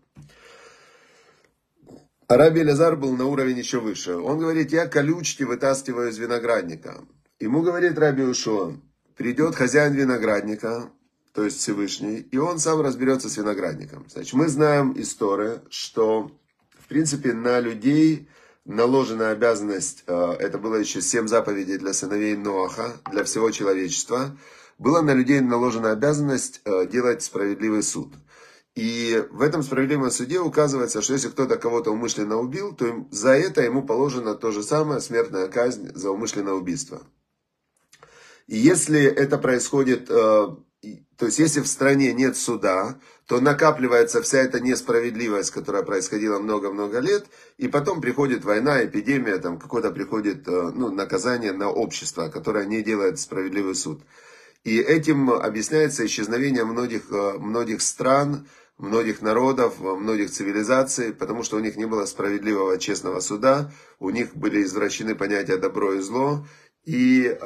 Раби 2.28 2.62
Лазар 2.62 2.97
был 2.97 3.16
на 3.16 3.25
уровень 3.25 3.59
еще 3.59 3.80
выше. 3.80 4.16
Он 4.16 4.38
говорит, 4.38 4.71
я 4.71 4.87
колючки 4.87 5.45
вытаскиваю 5.45 6.11
из 6.11 6.19
виноградника. 6.19 7.02
Ему 7.38 7.62
говорит 7.62 7.99
Раби 7.99 8.23
Ушо, 8.23 8.76
придет 9.21 9.55
хозяин 9.55 9.93
виноградника, 9.93 10.91
то 11.35 11.45
есть 11.45 11.59
Всевышний, 11.59 12.27
и 12.31 12.39
он 12.39 12.59
сам 12.59 12.81
разберется 12.81 13.29
с 13.29 13.37
виноградником. 13.37 14.07
Значит, 14.09 14.33
мы 14.33 14.49
знаем 14.49 14.95
историю, 14.97 15.61
что, 15.69 16.33
в 16.79 16.89
принципе, 16.89 17.35
на 17.35 17.61
людей 17.61 18.31
наложена 18.65 19.29
обязанность, 19.29 20.05
э, 20.07 20.37
это 20.39 20.57
было 20.57 20.77
еще 20.77 21.03
семь 21.03 21.29
заповедей 21.29 21.77
для 21.77 21.93
сыновей 21.93 22.35
Ноаха, 22.35 22.95
для 23.12 23.25
всего 23.25 23.50
человечества, 23.50 24.39
была 24.79 25.03
на 25.03 25.12
людей 25.12 25.41
наложена 25.41 25.91
обязанность 25.91 26.62
э, 26.65 26.87
делать 26.87 27.23
справедливый 27.23 27.83
суд. 27.83 28.15
И 28.75 29.23
в 29.33 29.43
этом 29.43 29.62
справедливом 29.62 30.11
суде 30.11 30.41
указывается, 30.41 31.03
что 31.03 31.12
если 31.12 31.29
кто-то 31.29 31.59
кого-то 31.59 31.91
умышленно 31.91 32.39
убил, 32.39 32.75
то 32.75 33.07
за 33.11 33.33
это 33.33 33.61
ему 33.61 33.83
положено 33.83 34.35
то 34.35 34.50
же 34.50 34.62
самое, 34.62 35.03
смертная 35.03 35.49
казнь 35.49 35.91
за 35.95 36.11
умышленное 36.11 36.55
убийство. 36.55 37.03
И 38.50 38.57
если 38.57 39.00
это 39.00 39.38
происходит 39.38 40.11
э, 40.11 40.49
то 41.21 41.26
есть, 41.26 41.38
если 41.38 41.61
в 41.61 41.66
стране 41.69 42.14
нет 42.14 42.37
суда, 42.37 42.99
то 43.26 43.40
накапливается 43.40 44.23
вся 44.23 44.38
эта 44.38 44.59
несправедливость, 44.59 45.50
которая 45.50 45.83
происходила 45.83 46.38
много-много 46.38 46.99
лет, 46.99 47.26
и 47.59 47.69
потом 47.69 48.00
приходит 48.00 48.42
война, 48.42 48.83
эпидемия, 48.83 49.37
там 49.37 49.59
какое-то 49.59 49.90
приходит 49.90 50.49
э, 50.49 50.73
ну, 50.75 50.90
наказание 50.90 51.52
на 51.52 51.69
общество, 51.69 52.28
которое 52.28 52.64
не 52.64 52.83
делает 52.83 53.21
справедливый 53.21 53.75
суд. 53.75 54.00
И 54.64 54.80
этим 54.80 55.30
объясняется 55.30 56.07
исчезновение 56.07 56.64
многих, 56.64 57.12
э, 57.12 57.35
многих 57.38 57.83
стран, 57.83 58.49
многих 58.78 59.21
народов, 59.21 59.78
многих 59.78 60.30
цивилизаций, 60.30 61.12
потому 61.12 61.42
что 61.42 61.59
у 61.59 61.61
них 61.61 61.76
не 61.76 61.87
было 61.87 62.07
справедливого 62.07 62.78
честного 62.78 63.21
суда, 63.21 63.71
у 63.99 64.09
них 64.09 64.35
были 64.35 64.64
извращены 64.64 65.14
понятия 65.14 65.59
добро 65.59 65.92
и 65.92 66.00
зло, 66.00 66.47
и 66.87 67.38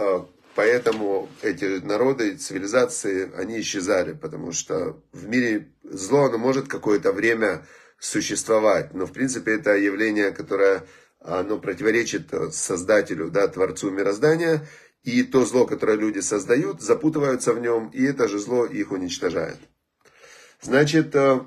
Поэтому 0.54 1.28
эти 1.42 1.80
народы, 1.84 2.36
цивилизации, 2.36 3.32
они 3.36 3.60
исчезали, 3.60 4.12
потому 4.12 4.52
что 4.52 5.02
в 5.12 5.26
мире 5.26 5.72
зло, 5.82 6.26
оно 6.26 6.38
может 6.38 6.68
какое-то 6.68 7.12
время 7.12 7.66
существовать, 7.98 8.94
но 8.94 9.06
в 9.06 9.12
принципе 9.12 9.54
это 9.54 9.76
явление, 9.76 10.30
которое 10.30 10.84
оно 11.20 11.58
противоречит 11.58 12.30
Создателю, 12.52 13.30
да, 13.30 13.48
Творцу 13.48 13.90
мироздания, 13.90 14.66
и 15.02 15.22
то 15.22 15.44
зло, 15.44 15.66
которое 15.66 15.96
люди 15.96 16.20
создают, 16.20 16.80
запутываются 16.80 17.52
в 17.52 17.60
нем, 17.60 17.88
и 17.88 18.04
это 18.04 18.28
же 18.28 18.38
зло 18.38 18.64
их 18.64 18.92
уничтожает. 18.92 19.58
Значит, 20.62 21.14
э, 21.14 21.40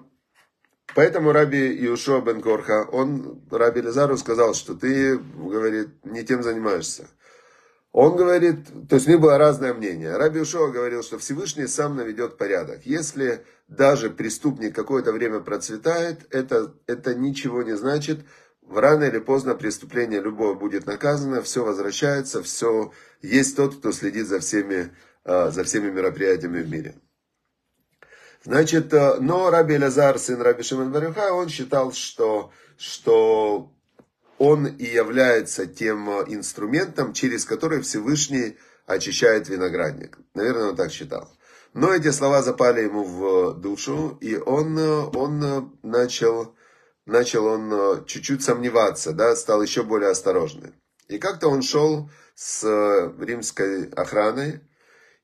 поэтому 0.94 1.32
Раби 1.32 1.86
Иушуа 1.86 2.22
бен 2.22 2.42
Корха, 2.42 2.88
он 2.92 3.42
Раби 3.50 3.82
Лизару 3.82 4.18
сказал, 4.18 4.54
что 4.54 4.76
ты, 4.76 5.18
говорит, 5.18 5.90
не 6.06 6.24
тем 6.24 6.44
занимаешься. 6.44 7.08
Он 8.00 8.16
говорит, 8.16 8.68
то 8.88 8.98
есть 8.98 9.08
у 9.08 9.10
них 9.10 9.20
было 9.20 9.40
разное 9.40 9.74
мнение. 9.74 10.18
Раби 10.18 10.40
Ушова 10.40 10.70
говорил, 10.70 11.02
что 11.02 11.18
Всевышний 11.18 11.66
сам 11.66 11.96
наведет 11.96 12.38
порядок. 12.38 12.86
Если 12.86 13.44
даже 13.68 14.12
преступник 14.12 14.76
какое-то 14.76 15.12
время 15.12 15.40
процветает, 15.40 16.28
это, 16.30 16.76
это 16.86 17.16
ничего 17.16 17.64
не 17.64 17.76
значит. 17.76 18.20
Рано 18.70 19.06
или 19.06 19.18
поздно 19.18 19.56
преступление 19.56 20.22
любое 20.22 20.54
будет 20.54 20.86
наказано, 20.86 21.42
все 21.42 21.66
возвращается, 21.66 22.44
все 22.44 22.92
есть 23.24 23.56
тот, 23.56 23.80
кто 23.80 23.92
следит 23.92 24.28
за 24.28 24.42
всеми, 24.42 24.92
а, 25.24 25.50
за 25.50 25.64
всеми 25.64 25.90
мероприятиями 25.90 26.62
в 26.62 26.70
мире. 26.70 26.94
Значит, 28.44 28.94
э, 28.94 29.16
но 29.22 29.50
Раби 29.50 29.80
Лазар, 29.80 30.20
сын 30.20 30.40
Раби 30.40 30.62
Шимон 30.62 30.92
Барюха, 30.92 31.34
он 31.34 31.50
считал, 31.50 31.92
что, 31.94 32.52
что 32.78 33.72
он 34.38 34.68
и 34.68 34.86
является 34.86 35.66
тем 35.66 36.10
э, 36.10 36.26
инструментом, 36.28 37.14
через 37.14 37.46
который 37.46 37.82
Всевышний 37.82 38.58
очищает 38.86 39.50
виноградник. 39.50 40.20
Наверное, 40.34 40.70
он 40.70 40.76
так 40.76 40.92
считал. 40.92 41.32
Но 41.74 41.94
эти 41.94 42.12
слова 42.12 42.42
запали 42.42 42.82
ему 42.82 43.04
в 43.04 43.54
душу, 43.56 44.18
и 44.22 44.36
он, 44.36 44.78
э, 44.78 45.06
он 45.16 45.44
э, 45.44 45.62
начал, 45.84 46.56
начал 47.06 47.46
он 47.46 48.06
чуть-чуть 48.06 48.44
сомневаться, 48.44 49.12
да, 49.14 49.36
стал 49.36 49.62
еще 49.62 49.84
более 49.84 50.12
осторожным. 50.12 50.74
И 51.08 51.18
как-то 51.18 51.48
он 51.48 51.62
шел 51.62 52.10
с 52.36 52.64
римской 53.18 53.90
охраной, 53.90 54.62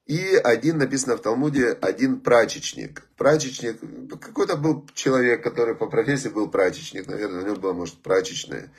и 0.06 0.36
один, 0.36 0.80
написано 0.80 1.16
в 1.16 1.22
Талмуде, 1.22 1.78
один 1.82 2.20
прачечник. 2.20 3.04
Прачечник, 3.16 3.80
какой-то 4.20 4.58
был 4.58 4.86
человек, 4.94 5.44
который 5.44 5.76
по 5.76 5.88
профессии 5.88 6.28
был 6.28 6.50
прачечник, 6.50 7.08
наверное, 7.08 7.42
у 7.42 7.46
него 7.46 7.56
было, 7.56 7.74
может, 7.74 8.02
прачечное. 8.02 8.72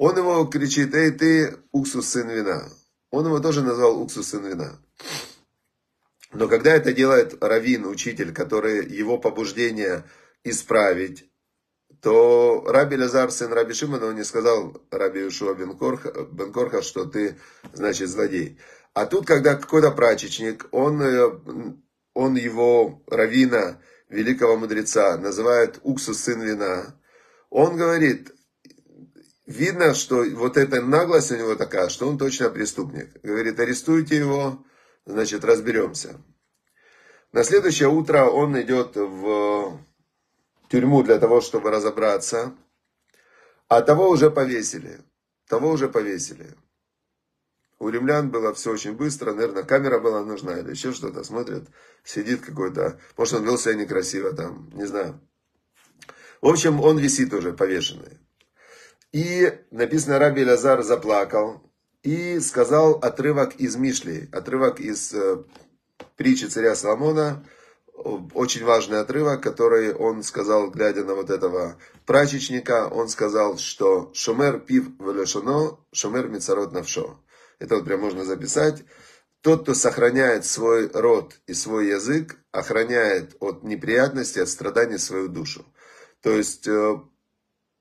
Он 0.00 0.16
его 0.16 0.46
кричит, 0.46 0.94
эй 0.94 1.10
ты, 1.10 1.58
уксус 1.72 2.08
сын 2.08 2.26
вина. 2.26 2.66
Он 3.10 3.26
его 3.26 3.38
тоже 3.38 3.62
назвал 3.62 4.00
уксус 4.00 4.28
сын 4.28 4.42
вина. 4.42 4.80
Но 6.32 6.48
когда 6.48 6.74
это 6.74 6.94
делает 6.94 7.36
раввин, 7.44 7.84
учитель, 7.84 8.32
который 8.32 8.88
его 8.88 9.18
побуждение 9.18 10.04
исправить, 10.42 11.30
то 12.00 12.64
Раби 12.66 12.96
Лазар, 12.96 13.30
сын 13.30 13.52
Раби 13.52 13.74
Шимона, 13.74 14.06
он 14.06 14.14
не 14.14 14.24
сказал 14.24 14.74
Раби 14.90 15.28
Ишуа 15.28 15.52
бен 15.52 15.76
Корха, 15.76 16.24
бен 16.32 16.82
что 16.82 17.04
ты, 17.04 17.38
значит, 17.74 18.08
злодей. 18.08 18.58
А 18.94 19.04
тут, 19.04 19.26
когда 19.26 19.54
какой-то 19.54 19.90
прачечник, 19.90 20.66
он, 20.70 21.02
э, 21.02 21.30
он 22.14 22.36
его 22.36 23.02
равина, 23.06 23.82
великого 24.08 24.56
мудреца, 24.56 25.18
называет 25.18 25.78
уксус 25.82 26.20
сын 26.20 26.40
вина, 26.40 26.98
он 27.50 27.76
говорит, 27.76 28.32
видно, 29.50 29.94
что 29.94 30.24
вот 30.34 30.56
эта 30.56 30.80
наглость 30.80 31.32
у 31.32 31.36
него 31.36 31.54
такая, 31.56 31.88
что 31.88 32.08
он 32.08 32.18
точно 32.18 32.50
преступник. 32.50 33.20
Говорит, 33.22 33.58
арестуйте 33.58 34.16
его, 34.16 34.64
значит, 35.06 35.44
разберемся. 35.44 36.20
На 37.32 37.44
следующее 37.44 37.88
утро 37.88 38.24
он 38.24 38.60
идет 38.60 38.96
в 38.96 39.78
тюрьму 40.68 41.02
для 41.02 41.18
того, 41.18 41.40
чтобы 41.40 41.70
разобраться. 41.70 42.54
А 43.68 43.82
того 43.82 44.08
уже 44.08 44.30
повесили. 44.30 45.00
Того 45.48 45.70
уже 45.70 45.88
повесили. 45.88 46.54
У 47.78 47.88
римлян 47.88 48.30
было 48.30 48.52
все 48.54 48.72
очень 48.72 48.92
быстро, 48.92 49.32
наверное, 49.32 49.62
камера 49.62 49.98
была 49.98 50.22
нужна 50.22 50.58
или 50.58 50.70
еще 50.70 50.92
что-то. 50.92 51.24
Смотрят, 51.24 51.64
сидит 52.04 52.42
какой-то, 52.42 53.00
может 53.16 53.34
он 53.34 53.44
вел 53.44 53.58
себя 53.58 53.74
некрасиво 53.74 54.32
там, 54.32 54.70
не 54.74 54.84
знаю. 54.84 55.20
В 56.42 56.48
общем, 56.48 56.80
он 56.80 56.98
висит 56.98 57.32
уже 57.32 57.52
повешенный. 57.52 58.18
И 59.12 59.52
написано, 59.70 60.18
Раби 60.18 60.44
Лазар 60.44 60.82
заплакал 60.82 61.62
и 62.02 62.38
сказал 62.40 62.92
отрывок 62.92 63.56
из 63.56 63.76
Мишли, 63.76 64.28
отрывок 64.32 64.80
из 64.80 65.12
э, 65.12 65.42
притчи 66.16 66.44
царя 66.44 66.74
Соломона, 66.76 67.44
очень 68.34 68.64
важный 68.64 69.00
отрывок, 69.00 69.42
который 69.42 69.92
он 69.92 70.22
сказал, 70.22 70.70
глядя 70.70 71.04
на 71.04 71.14
вот 71.14 71.28
этого 71.28 71.76
прачечника, 72.06 72.88
он 72.88 73.08
сказал, 73.08 73.58
что 73.58 74.10
«Шумер 74.14 74.60
пив 74.60 74.86
велешоно, 74.98 75.78
шумер 75.92 76.28
мицарот 76.28 76.72
навшо». 76.72 77.20
Это 77.58 77.76
вот 77.76 77.84
прям 77.84 78.00
можно 78.00 78.24
записать. 78.24 78.84
тот, 79.42 79.62
кто 79.62 79.74
сохраняет 79.74 80.44
свой 80.44 80.90
род 80.92 81.40
и 81.46 81.54
свой 81.54 81.88
язык, 81.88 82.36
охраняет 82.52 83.36
от 83.40 83.64
неприятностей, 83.64 84.40
от 84.40 84.48
страданий 84.48 84.98
свою 84.98 85.28
душу. 85.28 85.64
То 86.22 86.30
есть 86.30 86.68
э, 86.68 87.00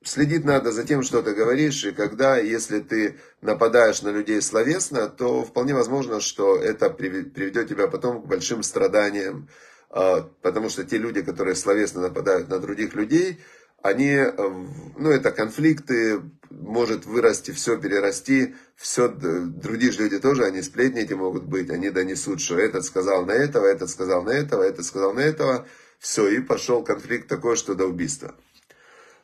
следить 0.03 0.45
надо 0.45 0.71
за 0.71 0.83
тем, 0.83 1.03
что 1.03 1.21
ты 1.21 1.33
говоришь, 1.33 1.83
и 1.83 1.91
когда, 1.91 2.37
если 2.37 2.79
ты 2.79 3.17
нападаешь 3.41 4.01
на 4.01 4.09
людей 4.09 4.41
словесно, 4.41 5.07
то 5.07 5.43
вполне 5.43 5.73
возможно, 5.73 6.19
что 6.19 6.55
это 6.55 6.89
приведет 6.89 7.69
тебя 7.69 7.87
потом 7.87 8.21
к 8.21 8.27
большим 8.27 8.63
страданиям, 8.63 9.49
а, 9.89 10.29
потому 10.41 10.69
что 10.69 10.83
те 10.83 10.97
люди, 10.97 11.21
которые 11.21 11.55
словесно 11.55 12.01
нападают 12.01 12.49
на 12.49 12.59
других 12.59 12.93
людей, 12.93 13.39
они, 13.81 14.11
э, 14.11 14.31
ну, 14.97 15.09
это 15.09 15.31
конфликты, 15.31 16.21
может 16.49 17.05
вырасти, 17.05 17.51
все 17.51 17.77
перерасти, 17.77 18.55
все, 18.75 19.07
другие 19.07 19.91
же 19.91 20.03
люди 20.03 20.19
тоже, 20.19 20.45
они 20.45 20.61
сплетники 20.61 21.13
могут 21.13 21.43
быть, 21.43 21.69
они 21.69 21.89
донесут, 21.89 22.41
что 22.41 22.57
этот 22.57 22.83
сказал 22.85 23.25
на 23.25 23.31
этого, 23.31 23.65
этот 23.65 23.89
сказал 23.89 24.23
на 24.23 24.31
этого, 24.31 24.63
этот 24.63 24.85
сказал 24.85 25.13
на 25.13 25.21
этого, 25.21 25.65
все, 25.99 26.27
и 26.27 26.39
пошел 26.39 26.83
конфликт 26.83 27.27
такой, 27.27 27.55
что 27.55 27.75
до 27.75 27.85
убийства. 27.85 28.35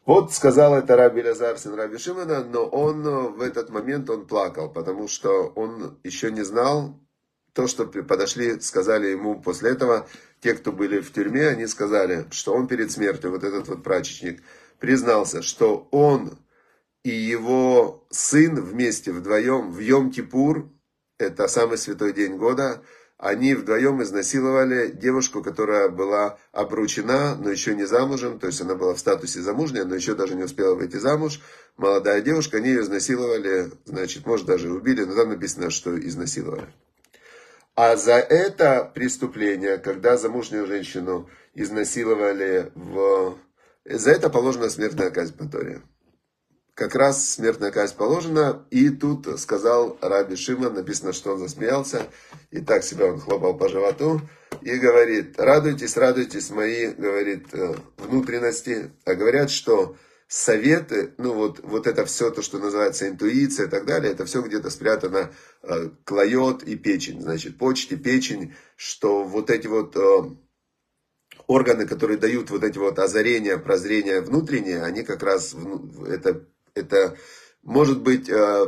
Вот 0.05 0.31
сказал 0.33 0.75
это 0.75 0.95
Раби 0.95 1.24
Лазар, 1.24 1.57
сын 1.57 1.74
Раби 1.74 1.97
Шимона, 1.97 2.43
но 2.43 2.63
он 2.65 3.05
э, 3.07 3.29
в 3.29 3.41
этот 3.41 3.71
момент 3.71 4.07
он 4.12 4.27
плакал, 4.27 4.71
потому 4.71 5.07
что 5.07 5.47
он 5.55 5.97
еще 6.03 6.31
не 6.31 6.43
знал 6.43 7.00
то, 7.53 7.65
что 7.65 7.85
подошли, 7.88 8.59
сказали 8.59 9.07
ему 9.07 9.41
после 9.41 9.71
этого, 9.71 10.07
те, 10.41 10.53
кто 10.53 10.71
были 10.71 11.00
в 11.00 11.12
тюрьме, 11.12 11.47
они 11.47 11.65
сказали, 11.65 12.27
что 12.29 12.53
он 12.53 12.67
перед 12.67 12.91
смертью, 12.91 13.31
вот 13.31 13.43
этот 13.43 13.67
вот 13.67 13.81
прачечник, 13.81 14.43
признался, 14.77 15.41
что 15.41 15.88
он 15.89 16.38
и 17.03 17.09
его 17.09 18.05
сын 18.12 18.62
вместе, 18.62 19.12
вдвоем, 19.12 19.71
в 19.71 19.79
Йом-Кипур, 19.79 20.69
это 21.17 21.47
самый 21.47 21.79
святой 21.79 22.13
день 22.13 22.35
года, 22.38 22.83
они 23.25 23.55
вдвоем 23.55 24.03
изнасиловали 24.03 24.91
девушку, 24.91 25.41
которая 25.41 25.89
была 25.89 26.38
обручена, 26.51 27.36
но 27.36 27.50
еще 27.50 27.74
не 27.74 27.86
замужем, 27.86 28.38
то 28.38 28.46
есть 28.46 28.62
она 28.62 28.75
была 28.75 28.94
в 28.94 29.00
статусе 29.00 29.41
замужняя, 29.41 29.84
но 29.84 29.96
еще 29.96 30.13
даже 30.13 30.36
не 30.36 30.44
успела 30.44 30.75
выйти 30.75 30.98
замуж. 30.98 31.41
Молодая 31.75 32.22
девушка, 32.22 32.58
они 32.58 32.70
ее 32.70 32.82
изнасиловали, 32.82 33.72
значит, 33.86 34.27
может 34.27 34.46
даже 34.46 34.72
убили, 34.72 35.05
но 35.05 35.15
там 35.15 35.29
написано, 35.29 35.72
что 35.72 35.98
изнасиловали. 36.00 36.67
А 37.74 37.96
за 37.96 38.13
это 38.13 38.91
преступление, 38.94 39.79
когда 39.79 40.17
замужнюю 40.17 40.67
женщину 40.67 41.27
изнасиловали, 41.55 42.72
в... 42.75 43.39
за 43.86 44.12
это 44.12 44.29
положена 44.29 44.70
смертная 44.70 45.10
казнь 45.10 45.36
по 45.36 45.46
Торе 45.46 45.82
как 46.75 46.94
раз 46.94 47.34
смертная 47.34 47.72
казнь 47.72 47.96
положена. 47.96 48.65
И 48.70 48.89
тут 48.89 49.39
сказал 49.39 49.98
Раби 50.01 50.36
Шимон, 50.36 50.75
написано, 50.75 51.13
что 51.13 51.32
он 51.32 51.39
засмеялся, 51.39 52.05
и 52.51 52.60
так 52.60 52.84
себя 52.84 53.08
он 53.08 53.20
хлопал 53.20 53.58
по 53.58 53.70
животу, 53.70 54.22
и 54.62 54.75
говорит, 54.75 55.39
радуйтесь, 55.39 55.98
радуйтесь 55.98 56.50
мои, 56.51 56.88
говорит, 56.88 57.48
э, 57.53 57.75
внутренности. 57.98 58.91
А 59.05 59.15
говорят, 59.15 59.50
что 59.50 59.96
советы, 60.27 61.13
ну 61.17 61.34
вот, 61.34 61.62
вот 61.63 61.88
это 61.88 62.05
все, 62.05 62.29
то, 62.29 62.41
что 62.41 62.60
называется 62.60 63.08
интуиция 63.08 63.67
и 63.67 63.70
так 63.70 63.86
далее, 63.86 64.12
это 64.12 64.25
все 64.25 64.41
где-то 64.41 64.70
спрятано, 64.70 65.32
э, 65.63 65.89
клает 66.03 66.63
и 66.63 66.75
печень, 66.75 67.22
значит, 67.22 67.58
почки, 67.58 67.96
печень, 67.96 68.53
что 68.75 69.24
вот 69.24 69.50
эти 69.50 69.67
вот 69.67 69.96
э, 69.96 70.29
органы, 71.48 71.88
которые 71.88 72.17
дают 72.17 72.50
вот 72.50 72.65
эти 72.65 72.77
вот 72.77 73.00
озарения, 73.00 73.58
прозрения 73.58 74.20
внутренние, 74.20 74.84
они 74.84 75.03
как 75.03 75.24
раз, 75.24 75.55
это 76.08 76.46
это 76.75 77.17
может 77.63 78.01
быть, 78.01 78.29
э, 78.29 78.67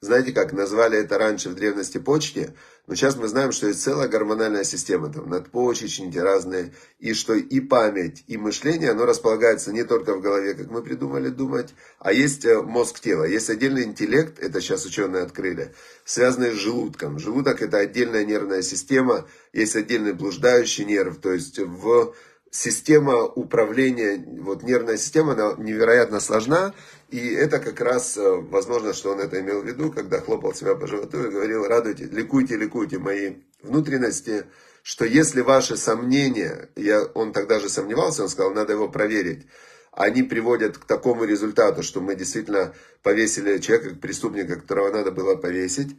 знаете 0.00 0.32
как, 0.32 0.52
назвали 0.52 0.98
это 0.98 1.18
раньше 1.18 1.50
в 1.50 1.54
древности 1.54 1.98
почки, 1.98 2.52
но 2.86 2.94
сейчас 2.94 3.16
мы 3.16 3.28
знаем, 3.28 3.52
что 3.52 3.68
есть 3.68 3.80
целая 3.80 4.08
гормональная 4.08 4.64
система, 4.64 5.10
там 5.10 5.30
надпочечники 5.30 6.18
разные, 6.18 6.74
и 6.98 7.14
что 7.14 7.32
и 7.32 7.60
память, 7.60 8.24
и 8.26 8.36
мышление, 8.36 8.90
оно 8.90 9.06
располагается 9.06 9.72
не 9.72 9.84
только 9.84 10.14
в 10.14 10.20
голове, 10.20 10.54
как 10.54 10.70
мы 10.70 10.82
придумали 10.82 11.28
думать, 11.28 11.74
а 12.00 12.12
есть 12.12 12.44
э, 12.44 12.60
мозг 12.60 13.00
тела, 13.00 13.24
есть 13.24 13.48
отдельный 13.48 13.84
интеллект, 13.84 14.38
это 14.40 14.60
сейчас 14.60 14.84
ученые 14.84 15.22
открыли, 15.22 15.72
связанный 16.04 16.50
с 16.50 16.56
желудком. 16.56 17.18
Желудок 17.18 17.62
это 17.62 17.78
отдельная 17.78 18.24
нервная 18.24 18.62
система, 18.62 19.26
есть 19.52 19.76
отдельный 19.76 20.12
блуждающий 20.12 20.84
нерв, 20.84 21.18
то 21.18 21.32
есть 21.32 21.60
в 21.60 22.14
система 22.54 23.24
управления, 23.24 24.24
вот 24.40 24.62
нервная 24.62 24.96
система, 24.96 25.32
она 25.32 25.54
невероятно 25.58 26.20
сложна, 26.20 26.72
и 27.10 27.32
это 27.32 27.58
как 27.58 27.80
раз, 27.80 28.16
э, 28.16 28.22
возможно, 28.22 28.92
что 28.94 29.10
он 29.10 29.18
это 29.18 29.40
имел 29.40 29.60
в 29.60 29.66
виду, 29.66 29.90
когда 29.90 30.20
хлопал 30.20 30.54
себя 30.54 30.76
по 30.76 30.86
животу 30.86 31.24
и 31.24 31.30
говорил, 31.30 31.66
радуйте, 31.66 32.04
ликуйте, 32.04 32.56
ликуйте 32.56 32.98
мои 32.98 33.38
внутренности, 33.60 34.44
что 34.84 35.04
если 35.04 35.40
ваши 35.40 35.76
сомнения, 35.76 36.68
я, 36.76 37.02
он 37.02 37.32
тогда 37.32 37.58
же 37.58 37.68
сомневался, 37.68 38.22
он 38.22 38.28
сказал, 38.28 38.54
надо 38.54 38.74
его 38.74 38.88
проверить, 38.88 39.48
они 39.90 40.22
приводят 40.22 40.78
к 40.78 40.84
такому 40.84 41.24
результату, 41.24 41.82
что 41.82 42.00
мы 42.00 42.14
действительно 42.14 42.72
повесили 43.02 43.58
человека, 43.58 43.96
преступника, 43.96 44.54
которого 44.54 44.92
надо 44.92 45.10
было 45.10 45.34
повесить, 45.34 45.96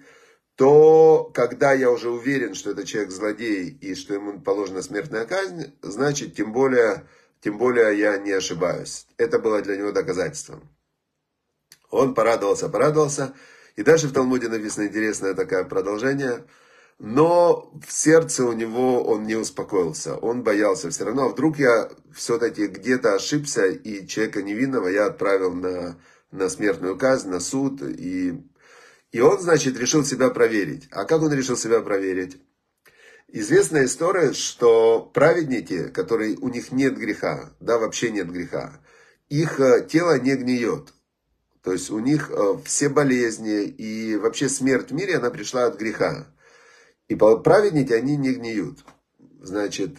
то 0.56 1.30
когда 1.34 1.74
я 1.74 1.92
уже 1.92 2.10
уверен, 2.10 2.56
что 2.56 2.72
это 2.72 2.86
человек 2.86 3.12
злодей 3.12 3.70
и 3.70 3.94
что 3.94 4.14
ему 4.14 4.40
положена 4.40 4.82
смертная 4.82 5.26
казнь, 5.26 5.74
значит, 5.82 6.36
тем 6.36 6.54
более, 6.54 7.08
тем 7.42 7.58
более 7.58 7.98
я 8.00 8.18
не 8.18 8.32
ошибаюсь. 8.32 9.08
Это 9.18 9.40
было 9.40 9.62
для 9.62 9.76
него 9.76 9.92
доказательством. 9.92 10.70
Он 11.90 12.14
порадовался, 12.14 12.70
порадовался. 12.70 13.34
И 13.76 13.84
дальше 13.84 14.08
в 14.08 14.14
Талмуде 14.14 14.48
написано 14.48 14.86
интересное 14.86 15.34
такое 15.34 15.66
продолжение. 15.66 16.46
Но 17.00 17.74
в 17.86 17.92
сердце 17.92 18.46
у 18.46 18.54
него 18.54 19.04
он 19.04 19.26
не 19.26 19.36
успокоился. 19.36 20.16
Он 20.16 20.44
боялся 20.44 20.90
все 20.90 21.04
равно. 21.04 21.26
А 21.26 21.30
вдруг 21.30 21.60
я 21.60 21.90
все-таки 22.14 22.68
где-то 22.68 23.16
ошибся, 23.16 23.66
и 23.66 24.08
человека 24.08 24.42
невинного 24.42 24.88
я 24.88 25.08
отправил 25.08 25.54
на, 25.54 25.98
на 26.32 26.48
смертную 26.48 26.98
казнь, 26.98 27.28
на 27.30 27.42
суд, 27.42 27.82
и 27.82 28.42
и 29.16 29.22
он, 29.22 29.40
значит, 29.40 29.78
решил 29.78 30.04
себя 30.04 30.30
проверить. 30.30 30.90
А 30.92 31.06
как 31.06 31.22
он 31.22 31.32
решил 31.32 31.56
себя 31.56 31.80
проверить? 31.80 32.36
Известная 33.30 33.86
история, 33.86 34.34
что 34.34 35.10
праведники, 35.14 35.88
которые 35.88 36.36
у 36.36 36.50
них 36.50 36.74
нет 36.74 36.98
греха, 36.98 37.54
да, 37.62 37.78
вообще 37.78 38.12
нет 38.12 38.30
греха, 38.30 38.82
их 39.30 39.62
э, 39.62 39.88
тело 39.90 40.20
не 40.20 40.36
гниет. 40.36 40.94
То 41.64 41.72
есть 41.72 41.92
у 41.92 42.00
них 42.00 42.30
э, 42.30 42.58
все 42.66 42.90
болезни 42.90 43.64
и 43.64 44.18
вообще 44.18 44.50
смерть 44.50 44.92
в 44.92 44.94
мире, 44.94 45.16
она 45.16 45.30
пришла 45.30 45.68
от 45.68 45.80
греха. 45.80 46.28
И 47.08 47.16
праведники, 47.16 47.94
они 47.94 48.18
не 48.18 48.34
гниют. 48.34 48.80
Значит, 49.42 49.96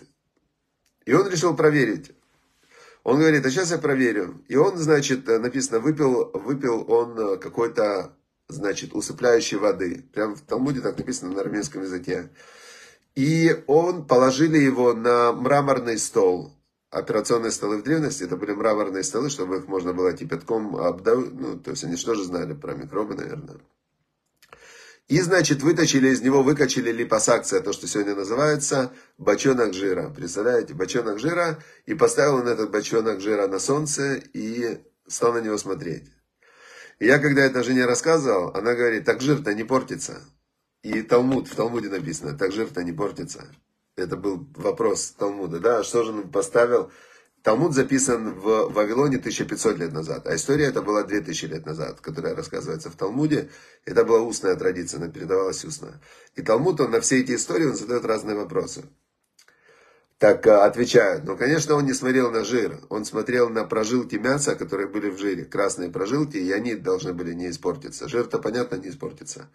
и 1.06 1.14
он 1.14 1.26
решил 1.26 1.56
проверить. 1.56 2.12
Он 3.02 3.18
говорит, 3.18 3.46
а 3.46 3.50
сейчас 3.50 3.70
я 3.70 3.78
проверю. 3.78 4.44
И 4.48 4.56
он, 4.56 4.76
значит, 4.76 5.26
э, 5.26 5.38
написано, 5.38 5.78
выпил, 5.78 6.32
выпил 6.34 6.84
он 6.86 7.40
какой-то 7.40 8.15
значит, 8.48 8.94
усыпляющей 8.94 9.56
воды. 9.56 10.04
Прям 10.12 10.34
в 10.34 10.40
Талмуде 10.42 10.80
так 10.80 10.98
написано 10.98 11.32
на 11.32 11.40
армянском 11.40 11.82
языке. 11.82 12.30
И 13.14 13.64
он, 13.66 14.06
положили 14.06 14.58
его 14.58 14.92
на 14.92 15.32
мраморный 15.32 15.98
стол. 15.98 16.52
Операционные 16.90 17.50
столы 17.50 17.78
в 17.78 17.82
древности, 17.82 18.22
это 18.22 18.36
были 18.36 18.52
мраморные 18.52 19.02
столы, 19.02 19.28
чтобы 19.28 19.56
их 19.56 19.66
можно 19.66 19.92
было 19.92 20.12
кипятком 20.12 20.76
обдавить. 20.76 21.32
Ну, 21.34 21.58
то 21.58 21.72
есть 21.72 21.84
они 21.84 21.96
что 21.96 22.14
же 22.14 22.24
знали 22.24 22.54
про 22.54 22.74
микробы, 22.74 23.14
наверное. 23.14 23.56
И, 25.08 25.20
значит, 25.20 25.62
вытащили 25.62 26.08
из 26.08 26.20
него, 26.20 26.42
выкачали 26.42 26.90
липосакция, 26.90 27.60
то, 27.60 27.72
что 27.72 27.86
сегодня 27.86 28.14
называется, 28.14 28.92
бочонок 29.18 29.72
жира. 29.72 30.10
Представляете, 30.10 30.74
бочонок 30.74 31.18
жира. 31.20 31.62
И 31.86 31.94
поставил 31.94 32.36
он 32.36 32.48
этот 32.48 32.70
бочонок 32.70 33.20
жира 33.20 33.46
на 33.46 33.60
солнце 33.60 34.20
и 34.32 34.80
стал 35.06 35.32
на 35.32 35.38
него 35.38 35.58
смотреть. 35.58 36.10
Я, 36.98 37.18
когда 37.18 37.42
это 37.44 37.62
жене 37.62 37.84
рассказывал, 37.84 38.50
она 38.54 38.74
говорит, 38.74 39.04
так 39.04 39.20
жир-то 39.20 39.54
не 39.54 39.64
портится. 39.64 40.22
И 40.82 41.02
Талмуд, 41.02 41.48
в 41.48 41.54
Талмуде 41.54 41.90
написано, 41.90 42.38
так 42.38 42.52
жир-то 42.52 42.82
не 42.82 42.92
портится. 42.92 43.48
Это 43.96 44.16
был 44.16 44.46
вопрос 44.54 45.10
Талмуда, 45.18 45.58
да, 45.58 45.82
что 45.82 46.04
же 46.04 46.12
он 46.12 46.30
поставил? 46.30 46.90
Талмуд 47.42 47.74
записан 47.74 48.34
в 48.34 48.72
Вавилоне 48.72 49.18
1500 49.18 49.78
лет 49.78 49.92
назад, 49.92 50.26
а 50.26 50.34
история 50.34 50.66
это 50.66 50.82
была 50.82 51.02
2000 51.02 51.44
лет 51.46 51.66
назад, 51.66 52.00
которая 52.00 52.34
рассказывается 52.34 52.90
в 52.90 52.96
Талмуде. 52.96 53.50
Это 53.84 54.04
была 54.04 54.20
устная 54.20 54.56
традиция, 54.56 54.98
она 54.98 55.08
передавалась 55.08 55.64
устно. 55.64 56.00
И 56.34 56.42
Талмуд, 56.42 56.80
он 56.80 56.90
на 56.90 57.00
все 57.00 57.20
эти 57.20 57.34
истории, 57.34 57.66
он 57.66 57.76
задает 57.76 58.04
разные 58.04 58.36
вопросы 58.36 58.84
так 60.18 60.46
э, 60.46 60.50
отвечают. 60.50 61.24
Но, 61.24 61.36
конечно, 61.36 61.74
он 61.74 61.84
не 61.84 61.92
смотрел 61.92 62.30
на 62.30 62.44
жир. 62.44 62.80
Он 62.88 63.04
смотрел 63.04 63.48
на 63.48 63.64
прожилки 63.64 64.16
мяса, 64.16 64.54
которые 64.54 64.88
были 64.88 65.10
в 65.10 65.18
жире. 65.18 65.44
Красные 65.44 65.90
прожилки, 65.90 66.36
и 66.36 66.52
они 66.52 66.74
должны 66.74 67.12
были 67.12 67.34
не 67.34 67.50
испортиться. 67.50 68.08
Жир-то, 68.08 68.38
понятно, 68.38 68.76
не 68.76 68.88
испортится. 68.88 69.48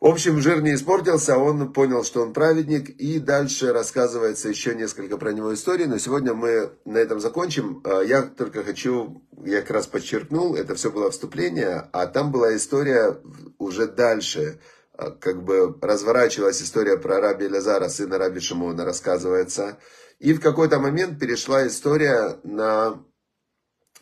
В 0.00 0.06
общем, 0.06 0.38
жир 0.42 0.60
не 0.60 0.74
испортился, 0.74 1.38
он 1.38 1.72
понял, 1.72 2.04
что 2.04 2.20
он 2.20 2.34
праведник, 2.34 2.90
и 2.90 3.18
дальше 3.18 3.72
рассказывается 3.72 4.50
еще 4.50 4.74
несколько 4.74 5.16
про 5.16 5.32
него 5.32 5.54
историй, 5.54 5.86
но 5.86 5.96
сегодня 5.96 6.34
мы 6.34 6.72
на 6.84 6.98
этом 6.98 7.20
закончим. 7.20 7.80
Э, 7.84 8.02
я 8.04 8.20
только 8.20 8.62
хочу, 8.64 9.22
я 9.46 9.62
как 9.62 9.70
раз 9.70 9.86
подчеркнул, 9.86 10.56
это 10.56 10.74
все 10.74 10.90
было 10.90 11.10
вступление, 11.10 11.88
а 11.92 12.06
там 12.06 12.32
была 12.32 12.54
история 12.54 13.18
уже 13.56 13.86
дальше, 13.86 14.60
как 14.96 15.42
бы 15.42 15.76
разворачивалась 15.80 16.62
история 16.62 16.96
про 16.96 17.20
раби 17.20 17.48
Лазара, 17.48 17.88
сына 17.88 18.18
раби 18.18 18.40
Шимона, 18.40 18.84
рассказывается. 18.84 19.78
И 20.18 20.32
в 20.32 20.40
какой-то 20.40 20.78
момент 20.78 21.18
перешла 21.18 21.66
история 21.66 22.38
на, 22.44 23.04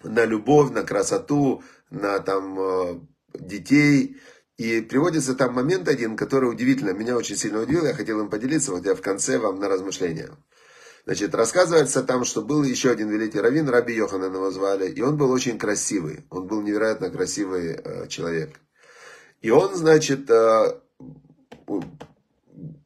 на 0.02 0.24
любовь, 0.24 0.70
на 0.70 0.82
красоту, 0.82 1.62
на 1.90 2.18
там 2.18 2.58
э, 2.60 3.00
детей. 3.34 4.20
И 4.58 4.82
приводится 4.82 5.34
там 5.34 5.54
момент 5.54 5.88
один, 5.88 6.16
который 6.16 6.50
удивительно, 6.50 6.90
меня 6.90 7.16
очень 7.16 7.36
сильно 7.36 7.62
удивил, 7.62 7.86
я 7.86 7.94
хотел 7.94 8.20
им 8.20 8.28
поделиться, 8.28 8.70
вот 8.70 8.84
я 8.84 8.94
в 8.94 9.00
конце 9.00 9.38
вам 9.38 9.58
на 9.58 9.68
размышления. 9.68 10.30
Значит, 11.04 11.34
рассказывается 11.34 12.02
там, 12.02 12.24
что 12.24 12.42
был 12.42 12.62
еще 12.62 12.90
один 12.90 13.08
великий 13.08 13.40
раввин, 13.40 13.68
Раби 13.68 13.94
Йоханан 13.94 14.32
его 14.32 14.50
звали, 14.52 14.88
и 14.88 15.00
он 15.00 15.16
был 15.16 15.32
очень 15.32 15.58
красивый, 15.58 16.26
он 16.30 16.46
был 16.46 16.62
невероятно 16.62 17.10
красивый 17.10 17.72
э, 17.72 18.06
человек. 18.06 18.60
И 19.42 19.50
он, 19.50 19.74
значит, 19.74 20.30
э, 20.30 20.80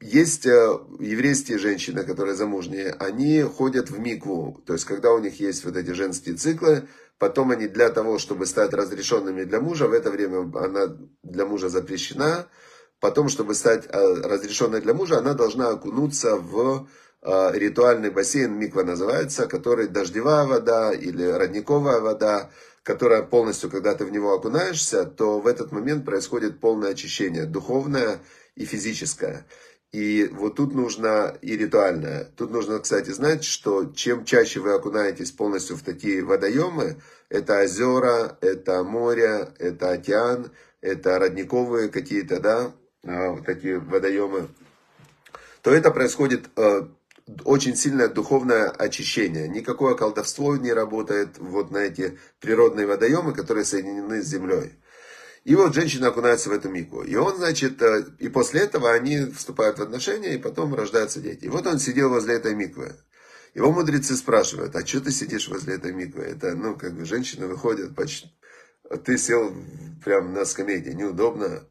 есть 0.01 0.45
э, 0.47 0.79
еврейские 0.99 1.59
женщины, 1.59 2.03
которые 2.03 2.35
замужние, 2.35 2.95
они 2.99 3.43
ходят 3.43 3.91
в 3.91 3.99
микву, 3.99 4.59
то 4.65 4.73
есть 4.73 4.85
когда 4.85 5.13
у 5.13 5.19
них 5.19 5.39
есть 5.39 5.63
вот 5.65 5.77
эти 5.77 5.91
женские 5.91 6.35
циклы, 6.35 6.87
потом 7.19 7.51
они 7.51 7.67
для 7.67 7.89
того, 7.89 8.17
чтобы 8.17 8.47
стать 8.47 8.73
разрешенными 8.73 9.43
для 9.43 9.61
мужа, 9.61 9.87
в 9.87 9.93
это 9.93 10.09
время 10.09 10.51
она 10.55 10.97
для 11.21 11.45
мужа 11.45 11.69
запрещена, 11.69 12.47
потом, 12.99 13.29
чтобы 13.29 13.53
стать 13.53 13.85
э, 13.85 14.21
разрешенной 14.23 14.81
для 14.81 14.95
мужа, 14.95 15.19
она 15.19 15.35
должна 15.35 15.69
окунуться 15.69 16.37
в 16.37 16.87
ритуальный 17.23 18.11
бассейн, 18.11 18.53
миква 18.53 18.83
называется, 18.83 19.47
который 19.47 19.87
дождевая 19.87 20.45
вода 20.45 20.93
или 20.93 21.23
родниковая 21.23 21.99
вода, 21.99 22.51
которая 22.87 23.21
полностью, 23.21 23.69
когда 23.69 23.95
ты 23.95 24.05
в 24.05 24.13
него 24.13 24.33
окунаешься, 24.33 25.03
то 25.03 25.41
в 25.41 25.47
этот 25.47 25.73
момент 25.73 26.05
происходит 26.05 26.61
полное 26.61 26.91
очищение, 26.91 27.45
духовное 27.45 28.19
и 28.55 28.63
физическое. 28.63 29.45
И 29.91 30.29
вот 30.31 30.55
тут 30.55 30.73
нужно 30.73 31.37
и 31.41 31.57
ритуальное. 31.57 32.31
Тут 32.37 32.51
нужно, 32.51 32.79
кстати, 32.79 33.09
знать, 33.09 33.43
что 33.43 33.91
чем 33.93 34.23
чаще 34.23 34.61
вы 34.61 34.71
окунаетесь 34.71 35.31
полностью 35.33 35.75
в 35.75 35.81
такие 35.81 36.23
водоемы, 36.23 37.01
это 37.27 37.59
озера, 37.59 38.37
это 38.39 38.85
море, 38.85 39.49
это 39.59 39.91
океан, 39.91 40.49
это 40.79 41.19
родниковые 41.19 41.89
какие-то, 41.89 42.39
да, 42.39 42.71
а, 43.03 43.31
вот 43.31 43.45
такие 43.45 43.79
водоемы, 43.79 44.47
то 45.61 45.73
это 45.73 45.91
происходит 45.91 46.45
э, 46.55 46.87
очень 47.43 47.75
сильное 47.75 48.07
духовное 48.07 48.69
очищение. 48.69 49.47
Никакое 49.47 49.95
колдовство 49.95 50.55
не 50.55 50.71
работает 50.71 51.37
вот 51.37 51.71
на 51.71 51.79
эти 51.79 52.17
природные 52.39 52.87
водоемы, 52.87 53.33
которые 53.33 53.65
соединены 53.65 54.21
с 54.21 54.27
землей. 54.27 54.73
И 55.43 55.55
вот 55.55 55.73
женщина 55.73 56.07
окунается 56.07 56.49
в 56.49 56.53
эту 56.53 56.69
мику. 56.69 57.03
И 57.03 57.15
он, 57.15 57.37
значит, 57.37 57.81
э, 57.81 58.05
и 58.19 58.27
после 58.27 58.61
этого 58.61 58.91
они 58.91 59.25
вступают 59.27 59.79
в 59.79 59.81
отношения, 59.81 60.35
и 60.35 60.37
потом 60.37 60.75
рождаются 60.75 61.21
дети. 61.21 61.45
И 61.45 61.49
вот 61.49 61.65
он 61.67 61.79
сидел 61.79 62.09
возле 62.09 62.35
этой 62.35 62.53
миквы. 62.53 62.95
Его 63.53 63.71
мудрецы 63.71 64.15
спрашивают, 64.15 64.75
а 64.75 64.85
что 64.85 65.01
ты 65.01 65.11
сидишь 65.11 65.47
возле 65.47 65.75
этой 65.75 65.93
миквы? 65.93 66.23
Это, 66.23 66.53
ну, 66.53 66.75
как 66.75 66.93
бы 66.93 67.05
женщина 67.05 67.47
выходит, 67.47 67.95
почти... 67.95 68.29
ты 69.05 69.17
сел 69.17 69.53
прямо 70.03 70.29
на 70.29 70.45
скамейке, 70.45 70.93
неудобно. 70.93 71.63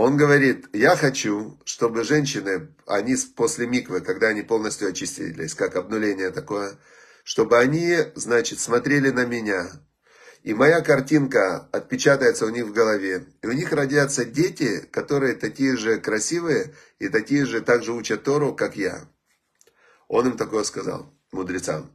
Он 0.00 0.16
говорит, 0.16 0.66
я 0.72 0.96
хочу, 0.96 1.60
чтобы 1.66 2.04
женщины, 2.04 2.74
они 2.86 3.16
после 3.36 3.66
миквы, 3.66 4.00
когда 4.00 4.28
они 4.28 4.40
полностью 4.40 4.88
очистились, 4.88 5.54
как 5.54 5.76
обнуление 5.76 6.30
такое, 6.30 6.78
чтобы 7.22 7.58
они, 7.58 7.98
значит, 8.14 8.60
смотрели 8.60 9.10
на 9.10 9.26
меня, 9.26 9.68
и 10.42 10.54
моя 10.54 10.80
картинка 10.80 11.68
отпечатается 11.70 12.46
у 12.46 12.48
них 12.48 12.64
в 12.64 12.72
голове. 12.72 13.26
И 13.42 13.46
у 13.46 13.52
них 13.52 13.74
родятся 13.74 14.24
дети, 14.24 14.88
которые 14.90 15.34
такие 15.34 15.76
же 15.76 15.98
красивые 15.98 16.74
и 16.98 17.08
такие 17.10 17.44
же 17.44 17.60
также 17.60 17.92
учат 17.92 18.24
Тору, 18.24 18.54
как 18.54 18.76
я. 18.76 19.06
Он 20.08 20.28
им 20.28 20.38
такое 20.38 20.64
сказал, 20.64 21.14
мудрецам. 21.30 21.94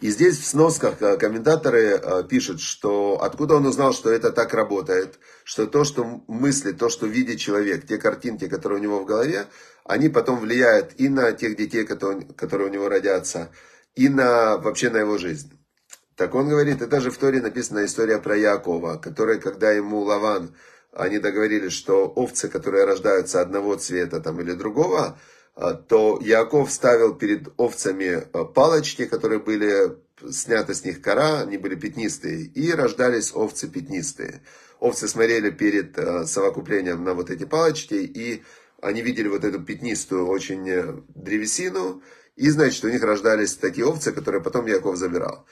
И 0.00 0.08
здесь 0.08 0.38
в 0.38 0.46
сносках 0.46 1.02
э, 1.02 1.18
комментаторы 1.18 2.00
э, 2.02 2.24
пишут, 2.28 2.60
что 2.62 3.22
откуда 3.22 3.56
он 3.56 3.66
узнал, 3.66 3.92
что 3.92 4.10
это 4.10 4.32
так 4.32 4.54
работает, 4.54 5.18
что 5.44 5.66
то, 5.66 5.84
что 5.84 6.22
мыслит, 6.26 6.78
то, 6.78 6.88
что 6.88 7.06
видит 7.06 7.38
человек, 7.38 7.86
те 7.86 7.98
картинки, 7.98 8.48
которые 8.48 8.80
у 8.80 8.82
него 8.82 9.00
в 9.00 9.04
голове, 9.04 9.46
они 9.84 10.08
потом 10.08 10.40
влияют 10.40 10.92
и 10.96 11.10
на 11.10 11.32
тех 11.32 11.54
детей, 11.56 11.84
которые 11.84 12.68
у 12.68 12.72
него 12.72 12.88
родятся, 12.88 13.50
и 13.94 14.08
на 14.08 14.56
вообще 14.56 14.88
на 14.88 14.98
его 14.98 15.18
жизнь. 15.18 15.52
Так 16.16 16.34
он 16.34 16.48
говорит, 16.48 16.80
это 16.80 17.00
же 17.00 17.10
в 17.10 17.18
Торе 17.18 17.42
написана 17.42 17.84
история 17.84 18.18
про 18.18 18.36
Якова, 18.36 18.96
который, 18.96 19.38
когда 19.38 19.70
ему 19.72 20.00
Лаван, 20.00 20.54
они 20.92 21.18
договорились, 21.18 21.72
что 21.72 22.06
овцы, 22.06 22.48
которые 22.48 22.84
рождаются 22.84 23.40
одного 23.40 23.76
цвета 23.76 24.20
там, 24.20 24.40
или 24.40 24.52
другого, 24.52 25.18
то 25.60 26.18
Яков 26.22 26.72
ставил 26.72 27.14
перед 27.14 27.48
овцами 27.58 28.24
а, 28.32 28.44
палочки, 28.44 29.04
которые 29.04 29.40
были 29.40 29.98
сняты 30.30 30.74
с 30.74 30.84
них 30.84 31.02
кора, 31.02 31.40
они 31.40 31.58
были 31.58 31.74
пятнистые, 31.74 32.44
и 32.44 32.72
рождались 32.72 33.32
овцы 33.34 33.68
пятнистые. 33.68 34.42
Овцы 34.78 35.06
смотрели 35.06 35.50
перед 35.50 35.98
а, 35.98 36.24
совокуплением 36.24 37.04
на 37.04 37.14
вот 37.14 37.30
эти 37.30 37.44
палочки, 37.44 37.94
и 37.94 38.42
они 38.80 39.02
видели 39.02 39.28
вот 39.28 39.44
эту 39.44 39.62
пятнистую 39.62 40.26
очень 40.26 40.66
э, 40.66 40.94
древесину, 41.14 42.02
и, 42.36 42.48
значит, 42.48 42.82
у 42.84 42.88
них 42.88 43.02
рождались 43.02 43.54
такие 43.54 43.86
овцы, 43.86 44.12
которые 44.12 44.42
потом 44.42 44.66
Яков 44.66 44.96
забирал. 44.96 45.46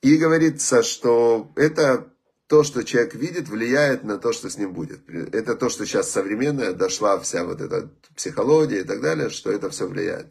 И 0.00 0.16
говорится, 0.16 0.82
что 0.82 1.52
это 1.54 2.12
то, 2.52 2.64
что 2.64 2.84
человек 2.84 3.14
видит, 3.14 3.48
влияет 3.48 4.04
на 4.04 4.18
то, 4.18 4.30
что 4.30 4.50
с 4.50 4.58
ним 4.58 4.74
будет. 4.74 5.08
Это 5.08 5.54
то, 5.54 5.70
что 5.70 5.86
сейчас 5.86 6.10
современная 6.10 6.74
дошла 6.74 7.18
вся 7.18 7.44
вот 7.44 7.62
эта 7.62 7.88
психология 8.14 8.80
и 8.80 8.84
так 8.84 9.00
далее, 9.00 9.30
что 9.30 9.50
это 9.50 9.70
все 9.70 9.88
влияет. 9.88 10.26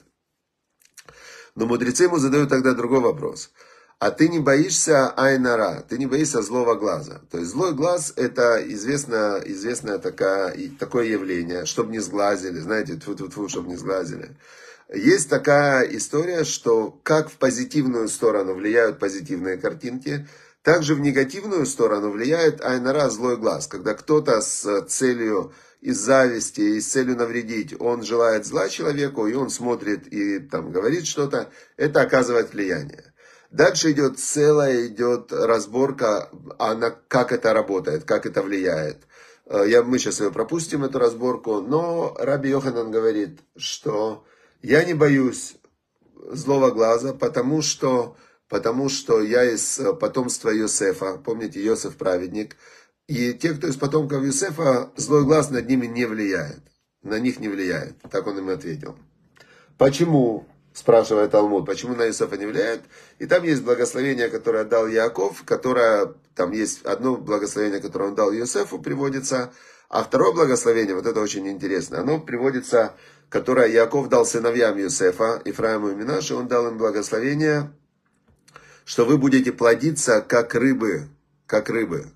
Но 1.56 1.66
мудрецы 1.66 2.04
ему 2.04 2.20
задают 2.20 2.50
тогда 2.50 2.76
другой 2.76 3.00
вопрос. 3.00 3.50
А 3.98 4.12
ты 4.12 4.30
не 4.30 4.38
боишься 4.38 5.10
айнара, 5.10 5.84
ты 5.90 5.98
не 5.98 6.06
боишься 6.06 6.44
злого 6.44 6.76
глаза. 6.76 7.22
То 7.32 7.40
есть 7.40 7.50
злой 7.50 7.74
глаз 7.74 8.14
это 8.16 8.64
известно, 8.68 9.42
известное 9.44 9.98
такая, 9.98 10.56
такое 10.78 11.06
явление, 11.06 11.66
чтобы 11.66 11.92
не 11.92 12.02
сглазили, 12.02 12.60
знаете, 12.60 12.98
тьфу 12.98 13.14
-тьфу 13.14 13.30
-тьфу, 13.30 13.50
чтобы 13.50 13.70
не 13.70 13.78
сглазили. 13.78 14.38
Есть 14.94 15.28
такая 15.28 15.86
история, 15.86 16.44
что 16.44 17.00
как 17.02 17.32
в 17.32 17.38
позитивную 17.38 18.08
сторону 18.10 18.54
влияют 18.54 19.00
позитивные 19.00 19.58
картинки, 19.58 20.28
также 20.64 20.96
в 20.96 21.00
негативную 21.00 21.66
сторону 21.66 22.12
влияет 22.12 22.62
айнара, 22.62 23.10
злой 23.10 23.38
глаз. 23.38 23.68
Когда 23.68 23.94
кто-то 23.94 24.42
с 24.42 24.82
целью 24.84 25.54
из 25.82 25.98
зависти, 25.98 26.62
и 26.62 26.82
с 26.82 26.88
целью 26.88 27.18
навредить, 27.18 27.76
он 27.80 28.04
желает 28.04 28.46
зла 28.46 28.70
человеку, 28.70 29.26
и 29.26 29.34
он 29.34 29.50
смотрит 29.50 30.08
и 30.08 30.40
там 30.40 30.72
говорит 30.72 31.08
что-то, 31.08 31.50
это 31.78 32.02
оказывает 32.02 32.54
влияние. 32.54 33.14
Дальше 33.50 33.92
идет 33.92 34.20
целая, 34.20 34.88
идет 34.88 35.34
разборка, 35.34 36.30
а 36.58 36.76
на 36.76 36.92
как 36.92 37.32
это 37.32 37.52
работает, 37.54 38.06
как 38.06 38.26
это 38.26 38.44
влияет. 38.44 39.00
Э, 39.46 39.66
я, 39.68 39.84
мы 39.84 40.00
сейчас 40.00 40.22
ее 40.22 40.32
пропустим, 40.32 40.86
эту 40.86 41.00
разборку, 41.00 41.60
но 41.60 42.16
Раби 42.20 42.50
Йоханан 42.50 42.92
говорит, 42.92 43.40
что 43.58 44.24
я 44.62 44.86
не 44.86 44.94
боюсь 44.94 45.56
злого 46.32 46.72
глаза, 46.72 47.14
потому 47.14 47.62
что 47.62 48.16
потому 48.52 48.90
что 48.90 49.22
я 49.22 49.50
из 49.50 49.80
э, 49.80 49.94
потомства 49.94 50.50
Йосефа, 50.50 51.18
помните, 51.24 51.64
Йосеф 51.64 51.96
праведник, 51.96 52.58
и 53.08 53.34
те, 53.34 53.54
кто 53.54 53.68
из 53.68 53.78
потомков 53.78 54.24
Йосефа, 54.24 54.92
злой 54.98 55.24
глаз 55.24 55.52
над 55.52 55.70
ними 55.70 55.86
не 55.86 56.06
влияет, 56.06 56.60
на 57.02 57.18
них 57.18 57.40
не 57.40 57.48
влияет, 57.48 57.96
так 58.12 58.28
он 58.28 58.40
им 58.40 58.50
ответил. 58.50 58.98
Почему, 59.78 60.46
спрашивает 60.74 61.32
Талмуд, 61.32 61.66
почему 61.66 61.96
на 61.96 62.04
Йосефа 62.04 62.36
не 62.36 62.46
влияет? 62.46 62.82
И 63.20 63.26
там 63.26 63.44
есть 63.44 63.64
благословение, 63.64 64.28
которое 64.28 64.66
дал 64.66 64.86
Яков, 64.86 65.44
которое, 65.46 66.14
там 66.36 66.52
есть 66.52 66.84
одно 66.84 67.16
благословение, 67.16 67.80
которое 67.80 68.10
он 68.10 68.16
дал 68.16 68.34
Йосефу, 68.34 68.80
приводится, 68.80 69.54
а 69.88 70.04
второе 70.04 70.34
благословение, 70.34 70.94
вот 70.94 71.06
это 71.06 71.22
очень 71.22 71.48
интересно, 71.48 72.02
оно 72.02 72.20
приводится, 72.20 72.96
которое 73.30 73.70
Яков 73.70 74.10
дал 74.10 74.26
сыновьям 74.26 74.78
Йосефа, 74.78 75.42
Ифраиму 75.46 75.92
и 75.92 75.96
Минаше, 75.96 76.36
он 76.36 76.50
дал 76.50 76.68
им 76.68 76.78
благословение, 76.78 77.72
что 78.92 79.06
вы 79.06 79.18
будете 79.18 79.54
плодиться, 79.54 80.20
как 80.20 80.54
рыбы, 80.54 81.08
как 81.48 81.70
рыбы. 81.70 82.12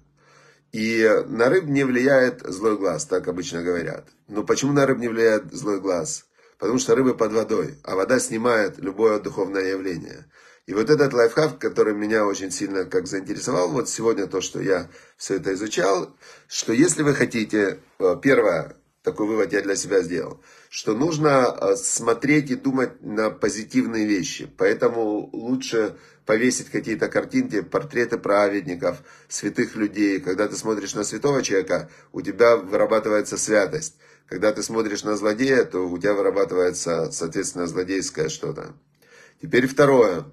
И 0.74 1.10
на 1.26 1.48
рыб 1.48 1.68
не 1.68 1.86
влияет 1.86 2.42
злой 2.42 2.78
глаз, 2.78 3.06
так 3.06 3.30
обычно 3.30 3.64
говорят. 3.64 4.10
Но 4.28 4.44
почему 4.44 4.74
на 4.74 4.86
рыб 4.86 4.98
не 4.98 5.08
влияет 5.08 5.54
злой 5.54 5.80
глаз? 5.80 6.26
Потому 6.60 6.78
что 6.78 6.94
рыбы 6.94 7.16
под 7.16 7.32
водой, 7.32 7.76
а 7.84 7.96
вода 7.96 8.20
снимает 8.20 8.78
любое 8.78 9.22
духовное 9.22 9.70
явление. 9.70 10.26
И 10.66 10.74
вот 10.74 10.90
этот 10.90 11.14
лайфхак, 11.14 11.60
который 11.60 11.94
меня 11.94 12.26
очень 12.26 12.52
сильно 12.52 12.84
как 12.84 13.08
заинтересовал, 13.08 13.70
вот 13.70 13.88
сегодня 13.88 14.28
то, 14.28 14.42
что 14.42 14.62
я 14.62 14.90
все 15.16 15.36
это 15.36 15.54
изучал, 15.54 16.14
что 16.50 16.74
если 16.74 17.04
вы 17.04 17.14
хотите, 17.14 17.80
э, 18.00 18.18
первое, 18.22 18.76
такой 19.06 19.28
вывод 19.28 19.54
я 19.54 19.62
для 19.62 19.76
себя 19.76 20.02
сделал, 20.02 20.42
что 20.70 20.96
нужно 20.96 21.56
э, 21.56 21.76
смотреть 21.76 22.50
и 22.50 22.56
думать 22.56 23.02
на 23.02 23.30
позитивные 23.30 24.06
вещи. 24.06 24.50
Поэтому 24.58 25.30
лучше 25.32 25.96
повесить 26.26 26.70
какие-то 26.70 27.08
картинки, 27.08 27.62
портреты 27.62 28.18
праведников, 28.18 28.98
святых 29.30 29.76
людей. 29.76 30.20
Когда 30.20 30.48
ты 30.48 30.56
смотришь 30.56 30.96
на 30.96 31.04
святого 31.04 31.44
человека, 31.44 31.90
у 32.12 32.22
тебя 32.22 32.58
вырабатывается 32.58 33.38
святость. 33.38 33.96
Когда 34.28 34.52
ты 34.52 34.64
смотришь 34.64 35.04
на 35.04 35.16
злодея, 35.16 35.64
то 35.66 35.88
у 35.88 35.98
тебя 36.00 36.16
вырабатывается, 36.16 37.12
соответственно, 37.12 37.68
злодейское 37.68 38.28
что-то. 38.30 38.74
Теперь 39.40 39.68
второе. 39.68 40.26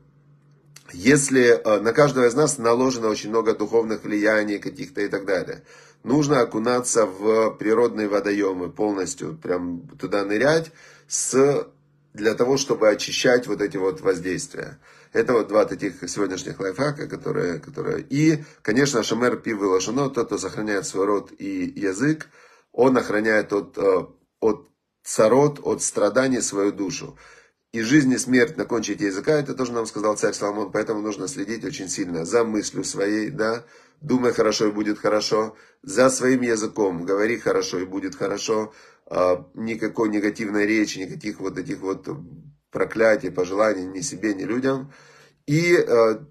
Если 0.95 1.43
э, 1.43 1.81
на 1.81 1.93
каждого 1.93 2.27
из 2.27 2.35
нас 2.35 2.59
наложено 2.59 3.09
очень 3.09 3.29
много 3.29 3.55
духовных 3.55 4.05
влияний 4.05 4.59
каких-то 4.59 5.03
и 5.03 5.09
так 5.09 5.27
далее, 5.27 5.63
нужно 6.05 6.41
окунаться 6.41 7.07
в 7.07 7.51
природные 7.53 8.09
водоемы 8.09 8.71
полностью, 8.71 9.37
прям 9.37 9.87
туда 9.99 10.25
нырять, 10.25 10.73
с, 11.09 11.67
для 12.15 12.35
того, 12.35 12.57
чтобы 12.57 12.89
очищать 12.89 13.47
вот 13.47 13.61
эти 13.61 13.77
вот 13.77 14.01
воздействия. 14.01 14.79
Это 15.13 15.35
вот 15.35 15.49
два 15.49 15.67
таких 15.67 16.09
сегодняшних 16.09 16.59
лайфхака, 16.59 17.07
которые, 17.07 17.61
которые... 17.61 18.05
И, 18.09 18.45
конечно, 18.63 19.03
шамер 19.03 19.37
пив 19.37 19.61
и 19.61 19.65
лошано, 19.65 20.09
тот, 20.09 20.27
кто 20.27 20.39
сохраняет 20.39 20.87
свой 20.87 21.05
род 21.05 21.33
и 21.39 21.71
язык, 21.77 22.29
он 22.73 22.97
охраняет 22.97 23.53
от, 23.53 23.77
э, 23.77 24.07
от 24.41 24.69
царот, 25.05 25.61
от 25.63 25.83
страданий 25.83 26.41
свою 26.41 26.73
душу. 26.73 27.19
И 27.73 27.81
жизнь 27.81 28.13
и 28.13 28.19
смерть 28.19 28.59
на 28.59 28.67
кончике 28.67 29.07
языка, 29.07 29.33
это 29.33 29.55
тоже 29.55 29.73
нам 29.73 29.87
сказал 29.87 30.17
царь 30.17 30.35
Соломон, 30.35 30.71
поэтому 30.71 31.01
нужно 31.01 31.27
следить 31.27 31.65
очень 31.65 31.89
сильно 31.89 32.27
за 32.27 32.45
мыслью 32.45 32.85
своей, 32.85 33.31
да, 33.31 33.65
думай 34.03 34.35
хорошо 34.35 34.69
и 34.69 34.73
будет 34.73 34.99
хорошо, 34.99 35.57
за 35.83 36.11
своим 36.11 36.43
языком, 36.43 37.07
говори 37.07 37.39
хорошо 37.39 37.79
и 37.79 37.87
будет 37.87 38.15
хорошо, 38.15 38.75
а, 39.07 39.47
никакой 39.55 40.11
негативной 40.11 40.67
речи, 40.67 40.99
никаких 40.99 41.41
вот 41.41 41.57
этих 41.57 41.81
вот 41.81 42.07
проклятий, 42.71 43.31
пожеланий 43.31 43.87
ни 43.87 44.01
себе, 44.01 44.35
ни 44.35 44.43
людям. 44.43 44.93
И 45.47 45.75
а, 45.75 46.27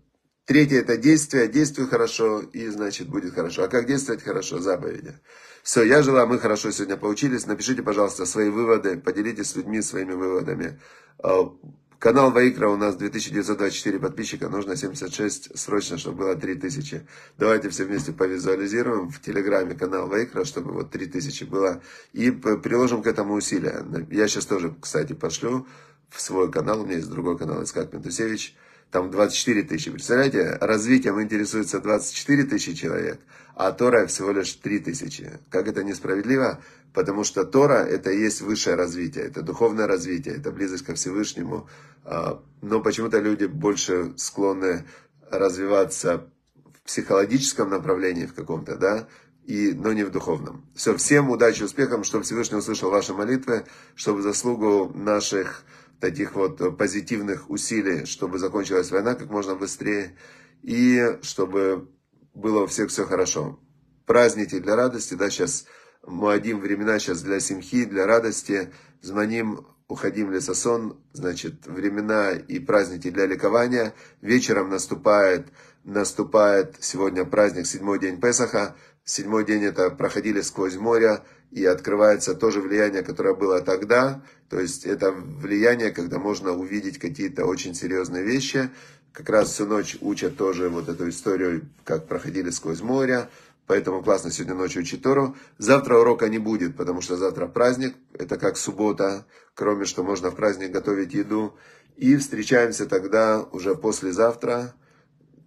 третье 0.46 0.82
это 0.82 0.96
действие, 0.96 1.48
действуй 1.48 1.88
хорошо 1.88 2.42
и 2.42 2.68
значит 2.68 3.10
будет 3.10 3.34
хорошо. 3.34 3.64
А 3.64 3.68
как 3.68 3.88
действовать 3.88 4.22
хорошо? 4.22 4.60
Заповеди. 4.60 5.16
Все, 5.64 5.84
я 5.84 6.02
желаю, 6.02 6.28
мы 6.28 6.40
хорошо 6.40 6.72
сегодня 6.72 6.98
поучились. 6.98 7.46
Напишите, 7.46 7.84
пожалуйста, 7.84 8.26
свои 8.26 8.50
выводы, 8.50 8.98
поделитесь 8.98 9.50
с 9.50 9.56
людьми 9.56 9.82
своими 9.82 10.14
выводами. 10.14 10.80
А, 11.24 11.54
канал 12.00 12.32
Ваикра 12.32 12.70
у 12.70 12.78
нас 12.78 12.96
2924 12.96 14.00
подписчика, 14.00 14.50
нужно 14.50 14.76
76 14.76 15.58
срочно, 15.58 15.98
чтобы 15.98 16.20
было 16.20 16.36
3000. 16.36 17.06
Давайте 17.38 17.70
все 17.70 17.86
вместе 17.86 18.12
повизуализируем 18.12 19.10
в 19.10 19.22
Телеграме 19.22 19.76
канал 19.76 20.08
Ваикра, 20.08 20.44
чтобы 20.46 20.72
вот 20.72 20.92
3000 20.92 21.44
было. 21.46 21.82
И 22.14 22.32
приложим 22.32 23.04
к 23.04 23.08
этому 23.08 23.36
усилия. 23.36 23.86
Я 24.10 24.28
сейчас 24.28 24.46
тоже, 24.46 24.74
кстати, 24.80 25.14
пошлю 25.14 25.68
в 26.10 26.20
свой 26.20 26.52
канал, 26.52 26.82
у 26.82 26.86
меня 26.86 26.98
есть 26.98 27.10
другой 27.10 27.38
канал, 27.38 27.64
Искак 27.64 27.94
Ментусевич 27.94 28.56
там 28.92 29.10
24 29.10 29.64
тысячи. 29.64 29.90
Представляете, 29.90 30.58
развитием 30.60 31.22
интересуется 31.22 31.80
24 31.80 32.44
тысячи 32.44 32.74
человек, 32.74 33.20
а 33.56 33.72
Тора 33.72 34.06
всего 34.06 34.32
лишь 34.32 34.52
3 34.54 34.80
тысячи. 34.80 35.40
Как 35.50 35.68
это 35.68 35.84
несправедливо? 35.84 36.60
Потому 36.94 37.24
что 37.24 37.46
Тора 37.46 37.86
это 37.86 38.12
и 38.12 38.20
есть 38.20 38.42
высшее 38.42 38.76
развитие, 38.76 39.26
это 39.26 39.42
духовное 39.42 39.88
развитие, 39.88 40.36
это 40.36 40.52
близость 40.52 40.84
ко 40.84 40.94
Всевышнему. 40.94 41.70
А, 42.04 42.44
но 42.62 42.82
почему-то 42.82 43.20
люди 43.20 43.46
больше 43.46 44.14
склонны 44.18 44.86
развиваться 45.30 46.28
в 46.56 46.88
психологическом 46.88 47.70
направлении 47.70 48.26
в 48.26 48.34
каком-то, 48.34 48.76
да, 48.76 49.08
и, 49.46 49.72
но 49.74 49.94
не 49.94 50.04
в 50.04 50.12
духовном. 50.12 50.66
Все, 50.76 50.96
всем 50.98 51.30
удачи, 51.30 51.64
успехов, 51.64 52.06
чтобы 52.06 52.26
Всевышний 52.26 52.58
услышал 52.58 52.92
ваши 52.92 53.14
молитвы, 53.14 53.64
чтобы 53.96 54.22
заслугу 54.22 54.92
наших 54.94 55.64
таких 56.02 56.36
вот 56.36 56.78
позитивных 56.78 57.50
усилий, 57.50 58.06
чтобы 58.06 58.40
закончилась 58.40 58.92
война 58.92 59.16
как 59.16 59.30
можно 59.30 59.56
быстрее 59.56 60.18
и 60.62 61.18
чтобы 61.22 61.90
было 62.34 62.64
у 62.64 62.68
всех 62.68 62.90
все 62.90 63.06
хорошо. 63.06 63.60
Праздники 64.06 64.60
для 64.60 64.76
радости, 64.76 65.14
да, 65.14 65.30
сейчас 65.30 65.66
Муадим 66.06 66.60
времена 66.60 66.98
сейчас 66.98 67.22
для 67.22 67.40
симхи, 67.40 67.86
для 67.86 68.08
радости, 68.08 68.74
звоним, 69.02 69.68
уходим 69.88 70.32
лесосон, 70.32 71.00
значит, 71.14 71.68
времена 71.68 72.32
и 72.32 72.60
праздники 72.60 73.12
для 73.12 73.28
ликования. 73.28 73.94
Вечером 74.22 74.70
наступает, 74.70 75.48
наступает 75.84 76.76
сегодня 76.80 77.24
праздник, 77.24 77.68
седьмой 77.68 78.00
день 78.00 78.20
Песаха, 78.20 78.76
седьмой 79.04 79.46
день 79.46 79.64
это 79.64 79.92
проходили 79.92 80.42
сквозь 80.42 80.76
море, 80.76 81.20
и 81.52 81.66
открывается 81.66 82.34
тоже 82.34 82.62
влияние, 82.62 83.04
которое 83.04 83.36
было 83.36 83.62
тогда. 83.62 84.24
То 84.50 84.60
есть 84.60 84.86
это 84.86 85.12
влияние, 85.12 85.92
когда 85.92 86.18
можно 86.18 86.54
увидеть 86.54 86.98
какие-то 86.98 87.46
очень 87.46 87.76
серьезные 87.76 88.24
вещи. 88.24 88.70
Как 89.12 89.30
раз 89.30 89.50
всю 89.50 89.66
ночь 89.66 89.98
учат 90.00 90.38
тоже 90.38 90.70
вот 90.70 90.88
эту 90.88 91.10
историю, 91.10 91.70
как 91.84 92.08
проходили 92.08 92.50
сквозь 92.50 92.82
море. 92.82 93.30
Поэтому 93.68 94.02
классно 94.02 94.32
сегодня 94.32 94.56
ночью 94.56 94.82
учить 94.82 95.04
Тору. 95.04 95.36
Завтра 95.58 95.98
урока 95.98 96.30
не 96.30 96.40
будет, 96.40 96.76
потому 96.76 97.02
что 97.02 97.18
завтра 97.18 97.48
праздник. 97.48 97.96
Это 98.14 98.38
как 98.38 98.58
суббота, 98.58 99.26
кроме 99.54 99.86
что 99.86 100.04
можно 100.04 100.32
в 100.32 100.36
праздник 100.36 100.72
готовить 100.72 101.14
еду. 101.14 101.56
И 101.98 102.16
встречаемся 102.16 102.86
тогда 102.86 103.44
уже 103.52 103.76
послезавтра, 103.76 104.74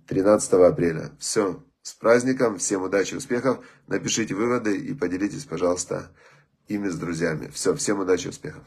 13 0.06 0.52
апреля. 0.52 1.10
Все. 1.18 1.62
С 1.84 1.92
праздником, 1.92 2.56
всем 2.56 2.82
удачи, 2.82 3.14
успехов. 3.14 3.62
Напишите 3.88 4.34
выводы 4.34 4.74
и 4.74 4.94
поделитесь, 4.94 5.44
пожалуйста, 5.44 6.10
ими 6.66 6.88
с 6.88 6.96
друзьями. 6.96 7.50
Все, 7.52 7.74
всем 7.74 8.00
удачи, 8.00 8.26
успехов. 8.26 8.64